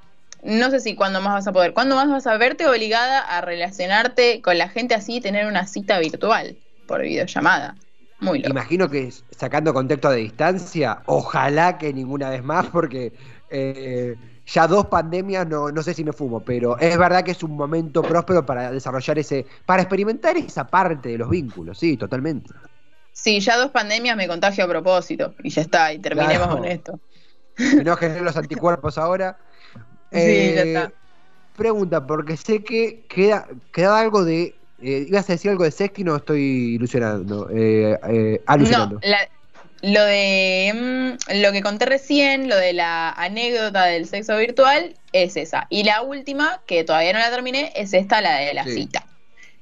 no 0.44 0.72
sé 0.72 0.80
si 0.80 0.96
cuándo 0.96 1.22
más 1.22 1.34
vas 1.34 1.48
a 1.48 1.54
poder, 1.54 1.74
cuándo 1.74 1.96
más 1.96 2.10
vas 2.10 2.26
a 2.26 2.36
verte 2.38 2.68
obligada 2.68 3.20
a 3.20 3.42
relacionarte 3.42 4.42
con 4.42 4.58
la 4.58 4.70
gente 4.70 4.96
así 4.96 5.18
y 5.18 5.22
tener 5.22 5.46
una 5.46 5.68
cita 5.68 6.00
virtual 6.00 6.58
por 6.88 7.04
videollamada? 7.04 7.76
Muy 8.20 8.40
loco. 8.40 8.50
Imagino 8.50 8.90
que 8.90 9.14
sacando 9.30 9.72
contexto 9.76 10.10
de 10.10 10.18
distancia, 10.18 11.04
ojalá 11.06 11.78
que 11.78 11.94
ninguna 11.94 12.32
vez 12.32 12.44
más, 12.44 12.66
porque... 12.68 13.14
Eh, 13.52 14.16
ya 14.48 14.68
dos 14.68 14.86
pandemias, 14.86 15.46
no, 15.48 15.72
no 15.72 15.84
sé 15.84 15.94
si 15.94 16.04
me 16.04 16.14
fumo, 16.14 16.40
pero 16.40 16.78
es 16.80 16.98
verdad 16.98 17.24
que 17.24 17.32
es 17.32 17.44
un 17.44 17.56
momento 17.56 18.02
próspero 18.02 18.46
para 18.46 18.72
desarrollar 18.72 19.20
ese, 19.20 19.46
para 19.66 19.82
experimentar 19.82 20.38
esa 20.38 20.66
parte 20.66 21.10
de 21.10 21.18
los 21.18 21.30
vínculos, 21.30 21.78
sí, 21.78 21.98
totalmente. 21.98 22.50
Sí, 23.12 23.40
ya 23.40 23.58
dos 23.58 23.72
pandemias 23.72 24.16
me 24.16 24.28
contagio 24.28 24.64
a 24.64 24.68
propósito 24.68 25.34
y 25.44 25.50
ya 25.50 25.62
está, 25.62 25.92
y 25.92 26.00
terminemos 26.00 26.48
con 26.48 26.66
esto. 26.66 27.00
No 27.84 27.98
generen 27.98 28.24
los 28.24 28.38
anticuerpos 28.38 28.98
ahora. 28.98 29.38
sí, 30.12 30.54
ya 30.56 30.62
está. 30.62 30.84
Eh, 30.84 30.92
pregunta, 31.56 32.06
porque 32.06 32.38
sé 32.38 32.64
que 32.64 33.06
queda, 33.10 33.48
queda 33.74 34.00
algo 34.00 34.24
de. 34.24 34.56
Eh, 34.80 35.08
¿Ibas 35.10 35.28
a 35.30 35.34
decir 35.34 35.50
algo 35.50 35.64
de 35.64 35.72
sexting 35.72 36.06
no 36.06 36.16
estoy 36.16 36.76
ilusionando? 36.76 37.50
Eh, 37.52 38.00
eh 38.08 38.44
alucinando. 38.46 38.96
No, 38.96 39.02
la, 39.02 39.18
lo 39.82 40.04
de 40.04 40.74
mm, 40.76 41.42
lo 41.42 41.52
que 41.52 41.62
conté 41.62 41.86
recién, 41.86 42.50
lo 42.50 42.56
de 42.56 42.74
la 42.74 43.12
anécdota 43.12 43.86
del 43.86 44.08
sexo 44.08 44.38
virtual, 44.38 44.96
es 45.14 45.38
esa. 45.38 45.68
Y 45.70 45.84
la 45.84 46.02
última, 46.02 46.62
que 46.66 46.84
todavía 46.84 47.14
no 47.14 47.20
la 47.20 47.30
terminé, 47.30 47.72
es 47.76 47.94
esta, 47.94 48.22
la 48.22 48.38
de 48.38 48.54
la 48.54 48.64
cita. 48.64 49.06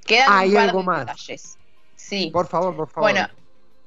Quedan 0.06 0.28
ah, 0.30 0.44
un 0.46 0.58
algo 0.58 0.84
más. 0.84 1.00
detalles. 1.06 1.58
Sí. 1.96 2.30
Por 2.32 2.48
favor, 2.48 2.76
por 2.76 2.90
favor. 2.90 3.12
Bueno, 3.12 3.28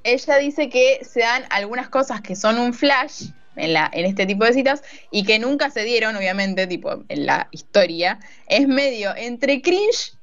ella 0.05 0.37
dice 0.39 0.69
que 0.69 1.01
se 1.03 1.21
dan 1.21 1.45
algunas 1.51 1.89
cosas 1.89 2.21
que 2.21 2.35
son 2.35 2.59
un 2.59 2.75
flash 2.75 3.27
en, 3.57 3.73
la, 3.73 3.91
en 3.93 4.05
este 4.05 4.27
tipo 4.27 4.45
de 4.45 4.53
citas 4.53 4.83
y 5.11 5.25
que 5.25 5.39
nunca 5.39 5.71
se 5.71 5.85
dieron, 5.85 6.17
obviamente, 6.17 6.67
tipo 6.67 7.05
en 7.09 7.27
la 7.27 7.49
historia. 7.53 8.19
Es 8.47 8.67
medio 8.67 9.15
entre 9.17 9.63
cringe 9.63 10.15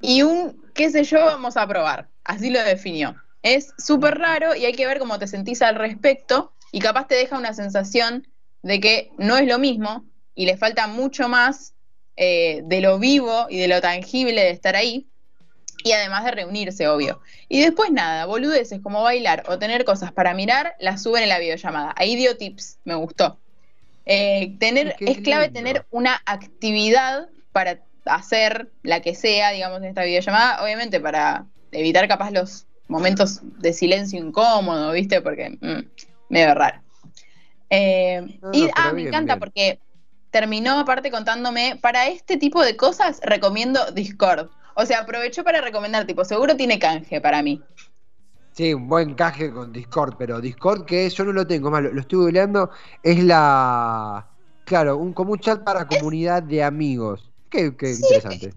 y 0.00 0.22
un 0.22 0.64
qué 0.74 0.90
sé 0.90 1.04
yo, 1.04 1.24
vamos 1.24 1.56
a 1.56 1.66
probar. 1.66 2.08
Así 2.24 2.50
lo 2.50 2.62
definió. 2.62 3.14
Es 3.44 3.74
súper 3.76 4.16
raro 4.18 4.56
y 4.56 4.64
hay 4.64 4.72
que 4.72 4.86
ver 4.86 4.98
cómo 4.98 5.18
te 5.18 5.26
sentís 5.26 5.60
al 5.60 5.74
respecto 5.74 6.54
y 6.72 6.80
capaz 6.80 7.08
te 7.08 7.14
deja 7.14 7.36
una 7.36 7.52
sensación 7.52 8.26
de 8.62 8.80
que 8.80 9.10
no 9.18 9.36
es 9.36 9.46
lo 9.46 9.58
mismo 9.58 10.06
y 10.34 10.46
le 10.46 10.56
falta 10.56 10.86
mucho 10.86 11.28
más 11.28 11.74
eh, 12.16 12.62
de 12.64 12.80
lo 12.80 12.98
vivo 12.98 13.46
y 13.50 13.58
de 13.58 13.68
lo 13.68 13.82
tangible 13.82 14.40
de 14.40 14.50
estar 14.50 14.76
ahí. 14.76 15.06
Y 15.84 15.92
además 15.92 16.24
de 16.24 16.30
reunirse, 16.30 16.88
obvio. 16.88 17.20
Y 17.50 17.60
después 17.60 17.90
nada, 17.90 18.24
boludeces 18.24 18.80
como 18.80 19.02
bailar 19.02 19.44
o 19.46 19.58
tener 19.58 19.84
cosas 19.84 20.10
para 20.10 20.32
mirar, 20.32 20.74
las 20.80 21.02
suben 21.02 21.24
en 21.24 21.28
la 21.28 21.38
videollamada. 21.38 21.92
Ahí 21.98 22.16
dio 22.16 22.38
tips, 22.38 22.78
me 22.84 22.94
gustó. 22.94 23.38
Eh, 24.06 24.56
tener, 24.58 24.96
es 25.00 25.18
clave 25.18 25.50
tener 25.50 25.84
una 25.90 26.22
actividad 26.24 27.28
para 27.52 27.82
hacer 28.06 28.70
la 28.82 29.00
que 29.00 29.14
sea, 29.14 29.50
digamos, 29.50 29.82
en 29.82 29.84
esta 29.84 30.04
videollamada, 30.04 30.62
obviamente 30.64 30.98
para 30.98 31.44
evitar 31.72 32.08
capaz 32.08 32.30
los 32.30 32.66
momentos 32.88 33.40
de 33.58 33.72
silencio 33.72 34.18
incómodo, 34.18 34.92
¿viste? 34.92 35.20
Porque 35.20 35.50
mm, 35.50 35.88
medio 36.28 36.54
raro. 36.54 36.80
Eh, 37.70 38.38
y, 38.52 38.68
ah, 38.76 38.92
me 38.92 39.02
encanta 39.02 39.38
porque 39.38 39.80
terminó 40.30 40.80
aparte 40.80 41.10
contándome, 41.10 41.78
para 41.80 42.08
este 42.08 42.36
tipo 42.36 42.62
de 42.64 42.76
cosas 42.76 43.20
recomiendo 43.22 43.90
Discord. 43.92 44.48
O 44.74 44.84
sea, 44.84 45.00
aprovecho 45.00 45.44
para 45.44 45.60
recomendar, 45.60 46.06
tipo, 46.06 46.24
seguro 46.24 46.56
tiene 46.56 46.78
canje 46.78 47.20
para 47.20 47.42
mí. 47.42 47.62
Sí, 48.52 48.74
un 48.74 48.88
buen 48.88 49.14
canje 49.14 49.52
con 49.52 49.72
Discord, 49.72 50.14
pero 50.16 50.40
Discord 50.40 50.84
que 50.84 51.08
yo 51.08 51.24
no 51.24 51.32
lo 51.32 51.46
tengo, 51.46 51.70
más 51.70 51.82
lo, 51.82 52.00
estuve 52.00 52.24
googleando, 52.24 52.70
es 53.02 53.22
la... 53.22 54.28
Claro, 54.64 54.96
un, 54.96 55.12
como 55.12 55.32
un 55.32 55.38
chat 55.38 55.62
para 55.62 55.86
comunidad 55.86 56.42
de 56.42 56.62
amigos. 56.62 57.30
Qué, 57.50 57.66
interesante. 57.66 58.54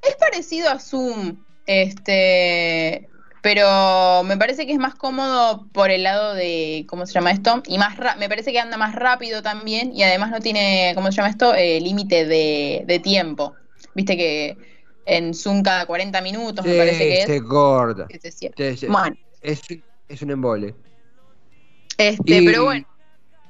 Es 0.00 0.16
parecido 0.16 0.70
a 0.70 0.78
Zoom, 0.78 1.36
este, 1.66 3.08
pero 3.42 4.22
me 4.22 4.36
parece 4.36 4.66
que 4.66 4.72
es 4.72 4.78
más 4.78 4.94
cómodo 4.94 5.66
por 5.72 5.90
el 5.90 6.04
lado 6.04 6.32
de, 6.32 6.86
¿cómo 6.88 7.06
se 7.06 7.12
llama 7.12 7.32
esto? 7.32 7.60
Y 7.66 7.76
más 7.76 7.96
me 8.16 8.28
parece 8.28 8.52
que 8.52 8.60
anda 8.60 8.76
más 8.76 8.94
rápido 8.94 9.42
también 9.42 9.92
y 9.92 10.04
además 10.04 10.30
no 10.30 10.40
tiene, 10.40 10.92
¿cómo 10.94 11.10
se 11.10 11.16
llama 11.16 11.28
esto? 11.28 11.52
Eh, 11.52 11.80
límite 11.80 12.24
de, 12.24 13.00
tiempo. 13.02 13.54
Viste 13.94 14.16
que 14.16 14.56
en 15.06 15.34
Zoom 15.34 15.64
cada 15.64 15.86
40 15.86 16.20
minutos 16.22 16.64
me 16.64 16.76
parece 16.76 16.98
que 16.98 17.22
es. 17.34 17.42
Gorda. 17.42 18.06
bueno. 18.88 19.16
Es, 19.40 19.60
es 20.08 20.22
un 20.22 20.30
embole. 20.30 20.76
Este, 21.98 22.42
pero 22.44 22.64
bueno. 22.64 22.86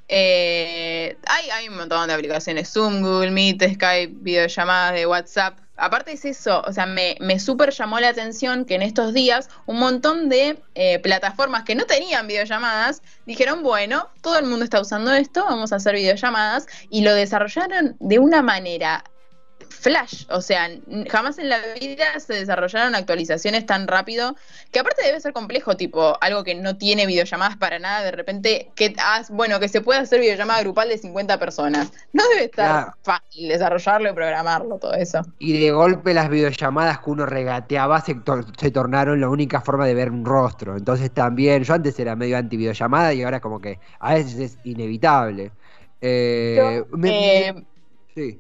Eh, 0.09 1.17
hay, 1.27 1.51
hay 1.51 1.69
un 1.69 1.77
montón 1.77 2.09
de 2.09 2.15
aplicaciones, 2.15 2.71
Zoom, 2.71 3.03
Google 3.03 3.31
Meet, 3.31 3.75
Skype, 3.75 4.15
videollamadas 4.21 4.95
de 4.95 5.07
WhatsApp, 5.07 5.59
aparte 5.83 6.13
es 6.13 6.25
eso, 6.25 6.63
o 6.65 6.73
sea, 6.73 6.87
me, 6.87 7.17
me 7.19 7.41
súper 7.41 7.73
llamó 7.73 7.99
la 7.99 8.09
atención 8.09 8.65
que 8.65 8.77
en 8.77 8.83
estos 8.83 9.13
días 9.13 9.51
un 9.67 9.81
montón 9.81 10.29
de 10.29 10.63
eh, 10.77 11.01
plataformas 11.01 11.65
que 11.65 11.75
no 11.75 11.87
tenían 11.87 12.29
videollamadas 12.29 13.03
dijeron, 13.27 13.65
bueno, 13.65 14.09
todo 14.21 14.39
el 14.39 14.47
mundo 14.47 14.65
está 14.65 14.81
usando 14.81 15.13
esto, 15.13 15.45
vamos 15.45 15.73
a 15.73 15.77
hacer 15.77 15.97
videollamadas 15.97 16.69
y 16.89 17.03
lo 17.03 17.13
desarrollaron 17.13 17.97
de 17.99 18.21
una 18.21 18.43
manera 18.43 19.03
flash, 19.73 20.27
o 20.29 20.41
sea, 20.41 20.69
jamás 21.11 21.39
en 21.39 21.49
la 21.49 21.59
vida 21.81 22.19
se 22.21 22.35
desarrollaron 22.35 22.95
actualizaciones 22.95 23.67
tan 23.67 23.89
rápido, 23.89 24.37
que 24.71 24.79
aparte 24.79 25.03
debe 25.03 25.21
ser 25.21 25.33
complejo, 25.33 25.77
tipo, 25.77 26.17
algo 26.21 26.45
que 26.45 26.55
no 26.55 26.77
tiene 26.77 27.07
videollamadas 27.07 27.57
para 27.57 27.79
nada, 27.79 28.03
de 28.03 28.13
repente, 28.13 28.71
que 28.75 28.95
bueno, 29.31 29.59
que 29.59 29.69
se 29.69 29.81
puede 29.81 30.01
hacer 30.01 30.21
videollamada 30.21 30.61
grupal 30.61 30.89
de 30.89 30.99
50 30.99 31.39
personas. 31.39 31.93
No 32.13 32.23
debe 32.29 32.45
estar 32.45 32.93
fácil 33.03 33.49
desarrollarlo 33.49 34.11
y 34.11 34.13
programarlo, 34.13 34.79
todo 34.79 34.95
eso. 34.95 35.23
Y 35.39 35.59
de 35.59 35.71
golpe 35.73 36.15
las 36.15 36.29
videollamadas 36.29 36.99
que 37.01 37.11
uno 37.11 37.27
regateaba 37.27 38.01
se, 38.01 38.17
se 38.59 38.71
tornaron 38.71 39.21
la 39.21 39.29
única 39.29 39.61
forma 39.61 39.87
de 39.87 39.95
ver 39.95 40.11
un 40.11 40.25
rostro. 40.25 40.77
Entonces 40.77 41.11
también, 41.11 41.65
yo 41.65 41.75
antes 41.75 41.99
era 41.99 42.15
medio 42.15 42.37
anti 42.37 42.57
videollamada 42.57 43.13
y 43.15 43.23
ahora 43.23 43.41
como 43.41 43.61
que 43.61 43.81
a 43.99 44.15
veces 44.15 44.39
es 44.39 44.59
inevitable. 44.65 45.51
Eh, 46.01 46.85
eh 47.05 47.55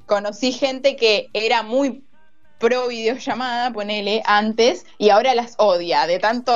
Conocí 0.06 0.52
gente 0.52 0.96
que 0.96 1.28
era 1.32 1.62
muy 1.62 2.04
pro 2.58 2.88
videollamada, 2.88 3.72
ponele, 3.72 4.22
antes, 4.24 4.86
y 4.98 5.10
ahora 5.10 5.34
las 5.34 5.54
odia, 5.58 6.06
de 6.06 6.18
tanto 6.18 6.52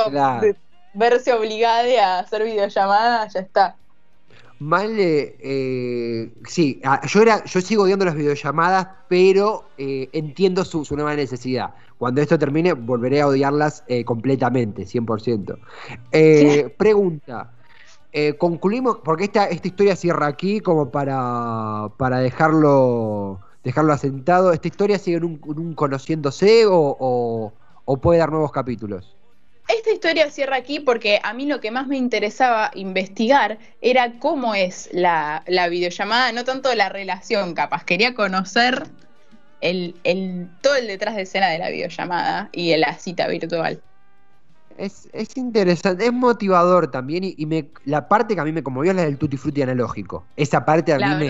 verse 0.93 1.33
obligada 1.33 2.15
a 2.17 2.19
hacer 2.19 2.43
videollamada, 2.43 3.27
ya 3.27 3.39
está. 3.41 3.75
Male, 4.59 5.35
eh, 5.39 6.31
sí, 6.47 6.81
yo 7.07 7.21
era, 7.21 7.43
yo 7.45 7.61
sigo 7.61 7.83
odiando 7.83 8.05
las 8.05 8.15
videollamadas, 8.15 8.87
pero 9.07 9.65
eh, 9.77 10.09
entiendo 10.13 10.65
su, 10.65 10.83
nueva 10.95 11.15
necesidad. 11.15 11.75
Cuando 11.99 12.21
esto 12.21 12.39
termine, 12.39 12.73
volveré 12.73 13.21
a 13.21 13.27
odiarlas 13.27 13.83
eh, 13.87 14.03
completamente, 14.03 14.83
100%. 14.83 15.57
Pregunta, 16.77 17.51
eh, 18.19 18.33
concluimos, 18.35 18.97
porque 19.03 19.25
esta, 19.25 19.45
esta 19.45 19.67
historia 19.67 19.95
cierra 19.95 20.25
aquí 20.25 20.59
como 20.59 20.89
para, 20.89 21.89
para 21.97 22.17
dejarlo, 22.17 23.39
dejarlo 23.63 23.93
asentado. 23.93 24.51
¿Esta 24.53 24.67
historia 24.67 24.97
sigue 24.97 25.17
en 25.17 25.23
un, 25.25 25.75
conociéndose 25.75 26.63
o, 26.67 27.53
puede 28.01 28.17
dar 28.17 28.31
nuevos 28.31 28.51
capítulos? 28.51 29.15
Esta 29.67 29.91
historia 29.91 30.31
cierra 30.31 30.55
aquí 30.55 30.79
porque 30.79 31.19
a 31.21 31.31
mí 31.35 31.45
lo 31.45 31.59
que 31.59 31.69
más 31.69 31.85
me 31.85 31.95
interesaba 31.95 32.71
investigar 32.73 33.59
era 33.81 34.17
cómo 34.17 34.55
es 34.55 34.89
la, 34.93 35.43
la 35.45 35.69
videollamada, 35.69 36.31
no 36.31 36.43
tanto 36.43 36.73
la 36.73 36.89
relación, 36.89 37.53
capaz. 37.53 37.83
Quería 37.83 38.15
conocer 38.15 38.87
el, 39.61 39.93
el, 40.03 40.49
todo 40.61 40.75
el 40.75 40.87
detrás 40.87 41.17
de 41.17 41.21
escena 41.21 41.49
de 41.49 41.59
la 41.59 41.69
videollamada 41.69 42.49
y 42.51 42.71
de 42.71 42.79
la 42.79 42.97
cita 42.97 43.27
virtual 43.27 43.79
es, 44.77 45.09
es 45.13 45.35
interesante, 45.37 46.05
es 46.05 46.13
motivador 46.13 46.89
también 46.89 47.23
y, 47.23 47.45
me, 47.45 47.69
la 47.85 48.07
parte 48.07 48.35
que 48.35 48.41
a 48.41 48.43
mí 48.43 48.51
me 48.51 48.63
conmovió 48.63 48.91
es 48.91 48.97
la 48.97 49.03
del 49.03 49.17
tutti 49.17 49.37
frutti 49.37 49.61
analógico. 49.61 50.25
Esa 50.35 50.65
parte 50.65 50.93
a 50.93 50.97
mí 50.97 51.27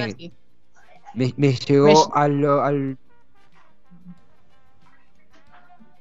me, 1.14 1.34
me, 1.36 1.54
llegó 1.54 2.16
al, 2.16 2.98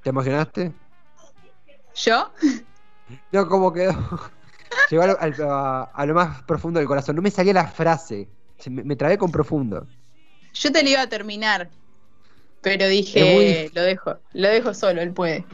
¿Te 0.02 0.10
emocionaste? 0.10 0.72
¿Yo? 1.94 2.30
No, 3.32 3.48
como 3.48 3.72
quedó. 3.72 3.94
Llegó 4.90 5.02
a, 5.02 6.06
lo 6.06 6.14
más 6.14 6.42
profundo 6.42 6.78
del 6.78 6.86
corazón. 6.86 7.16
No 7.16 7.22
me 7.22 7.30
salía 7.30 7.52
la 7.52 7.66
frase. 7.66 8.28
me, 8.68 8.84
me, 8.84 8.94
trabé 8.94 9.18
con 9.18 9.32
profundo. 9.32 9.86
Yo 10.52 10.70
te 10.70 10.82
lo 10.82 10.90
iba 10.90 11.00
a 11.00 11.08
terminar. 11.08 11.70
Pero 12.60 12.86
dije, 12.88 13.70
lo 13.74 13.82
dejo, 13.82 14.16
lo 14.32 14.48
dejo 14.48 14.74
solo, 14.74 15.00
él 15.00 15.12
puede. 15.12 15.44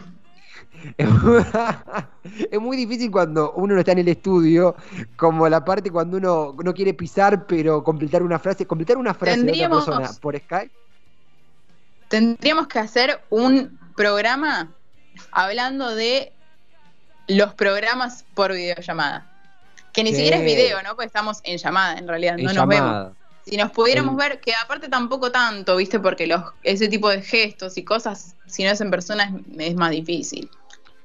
es 2.50 2.60
muy 2.60 2.76
difícil 2.76 3.10
cuando 3.10 3.52
uno 3.52 3.74
no 3.74 3.80
está 3.80 3.92
en 3.92 3.98
el 3.98 4.08
estudio, 4.08 4.76
como 5.16 5.48
la 5.48 5.64
parte 5.64 5.90
cuando 5.90 6.16
uno 6.16 6.54
no 6.62 6.74
quiere 6.74 6.94
pisar, 6.94 7.46
pero 7.46 7.82
completar 7.82 8.22
una 8.22 8.38
frase, 8.38 8.66
completar 8.66 8.96
una 8.96 9.14
frase 9.14 9.42
de 9.42 9.52
otra 9.52 9.70
persona 9.70 10.10
por 10.20 10.38
Skype. 10.38 10.70
Tendríamos 12.08 12.66
que 12.66 12.78
hacer 12.78 13.20
un 13.30 13.78
programa 13.96 14.70
hablando 15.30 15.94
de 15.94 16.32
los 17.28 17.54
programas 17.54 18.24
por 18.34 18.52
videollamada. 18.52 19.28
Que 19.92 20.04
ni 20.04 20.14
siquiera 20.14 20.38
es 20.38 20.44
video, 20.44 20.82
¿no? 20.82 20.90
Porque 20.90 21.06
estamos 21.06 21.40
en 21.44 21.58
llamada, 21.58 21.98
en 21.98 22.08
realidad, 22.08 22.36
no 22.38 22.52
nos 22.52 22.66
vemos. 22.66 23.12
Si 23.44 23.56
nos 23.56 23.72
pudiéramos 23.72 24.16
ver, 24.16 24.40
que 24.40 24.54
aparte 24.54 24.88
tampoco 24.88 25.32
tanto, 25.32 25.76
¿viste? 25.76 25.98
Porque 25.98 26.26
los, 26.26 26.42
ese 26.62 26.88
tipo 26.88 27.08
de 27.08 27.20
gestos 27.22 27.76
y 27.76 27.82
cosas, 27.82 28.36
si 28.46 28.62
no 28.62 28.70
es 28.70 28.80
en 28.80 28.90
persona, 28.90 29.34
es 29.58 29.74
más 29.74 29.90
difícil. 29.90 30.48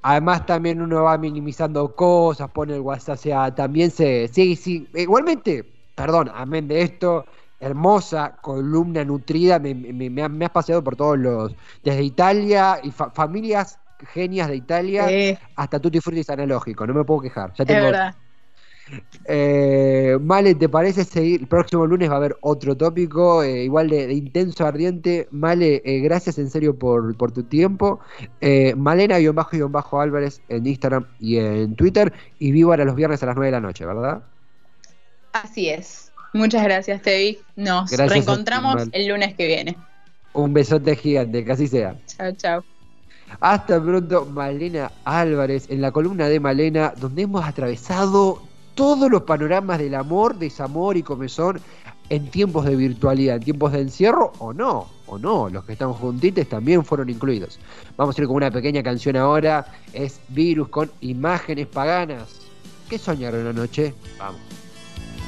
Además 0.01 0.45
también 0.45 0.81
uno 0.81 1.03
va 1.03 1.17
minimizando 1.17 1.95
cosas, 1.95 2.49
pone 2.51 2.75
el 2.75 2.81
WhatsApp, 2.81 3.15
o 3.15 3.21
sea, 3.21 3.55
también 3.55 3.91
se... 3.91 4.27
Sí, 4.27 4.55
sí, 4.55 4.87
igualmente, 4.93 5.65
perdón, 5.95 6.31
amén 6.33 6.67
de 6.67 6.81
esto, 6.81 7.25
hermosa 7.59 8.37
columna 8.41 9.03
nutrida, 9.03 9.59
me, 9.59 9.73
me, 9.73 10.45
has 10.45 10.51
paseado 10.51 10.83
por 10.83 10.95
todos 10.95 11.17
los... 11.17 11.55
Desde 11.83 12.03
Italia 12.03 12.79
y 12.83 12.91
familias 12.91 13.79
genias 14.13 14.47
de 14.47 14.55
Italia 14.55 15.07
hasta 15.55 15.79
Tutti 15.79 15.99
Frutti 15.99 16.21
analógico, 16.31 16.85
no 16.85 16.93
me 16.93 17.03
puedo 17.03 17.21
quejar. 17.21 17.53
Ya 17.55 17.65
tengo, 17.65 17.85
verdad. 17.85 18.15
Eh, 19.25 20.17
Male, 20.21 20.55
¿te 20.55 20.69
parece 20.69 21.03
seguir? 21.03 21.41
El 21.41 21.47
próximo 21.47 21.85
lunes 21.85 22.09
va 22.09 22.13
a 22.13 22.17
haber 22.17 22.37
otro 22.41 22.75
tópico, 22.75 23.43
eh, 23.43 23.63
igual 23.63 23.89
de, 23.89 24.11
intenso, 24.13 24.65
ardiente. 24.65 25.27
Male, 25.31 25.81
eh, 25.85 25.99
gracias 25.99 26.37
en 26.37 26.49
serio 26.49 26.77
por, 26.77 27.15
tu 27.31 27.43
tiempo. 27.43 27.99
Eh, 28.41 28.73
Malena-Álvarez 28.75 30.41
en 30.49 30.67
Instagram 30.67 31.05
y 31.19 31.37
en 31.37 31.75
Twitter. 31.75 32.13
Y 32.39 32.51
vivo 32.51 32.71
ahora 32.71 32.85
los 32.85 32.95
viernes 32.95 33.21
a 33.23 33.27
las 33.27 33.35
9 33.35 33.47
de 33.47 33.51
la 33.51 33.61
noche, 33.61 33.85
¿verdad? 33.85 34.21
Así 35.33 35.69
es. 35.69 36.11
Muchas 36.33 36.63
gracias, 36.63 37.01
Tevi. 37.01 37.39
Nos 37.55 37.91
reencontramos 37.91 38.87
el 38.91 39.07
lunes 39.07 39.33
que 39.35 39.47
viene. 39.47 39.77
Un 40.33 40.53
besote 40.53 40.95
gigante, 40.95 41.43
que 41.43 41.51
así 41.51 41.67
sea. 41.67 41.95
Chao, 42.05 42.31
chao. 42.33 42.63
Hasta 43.39 43.81
pronto, 43.81 44.25
Malena 44.25 44.91
Álvarez, 45.03 45.65
en 45.69 45.81
la 45.81 45.91
columna 45.91 46.29
de 46.29 46.39
Malena, 46.39 46.93
donde 46.97 47.23
hemos 47.23 47.43
atravesado 47.45 48.41
todos 48.77 49.09
los 49.09 49.23
panoramas 49.23 49.79
del 49.79 49.95
amor, 49.95 50.37
desamor 50.37 50.97
y 50.97 51.03
comezón 51.03 51.59
en 52.09 52.29
tiempos 52.29 52.63
de 52.63 52.75
virtualidad, 52.75 53.37
en 53.37 53.43
tiempos 53.43 53.71
de 53.73 53.81
encierro 53.81 54.31
o 54.37 54.53
no, 54.53 54.87
o 55.07 55.17
no, 55.17 55.49
los 55.49 55.65
que 55.65 55.73
estamos 55.73 55.97
juntitos 55.97 56.47
también 56.47 56.85
fueron 56.85 57.09
incluidos. 57.09 57.59
Vamos 57.97 58.17
a 58.17 58.21
ir 58.21 58.27
con 58.27 58.37
una 58.37 58.51
pequeña 58.51 58.83
canción 58.83 59.15
ahora, 59.15 59.65
es 59.93 60.21
Virus 60.29 60.69
con 60.69 60.91
imágenes 61.01 61.65
paganas. 61.65 62.39
¿Qué 62.87 62.99
soñaron 62.99 63.47
anoche? 63.47 63.95
Vamos. 64.19 64.56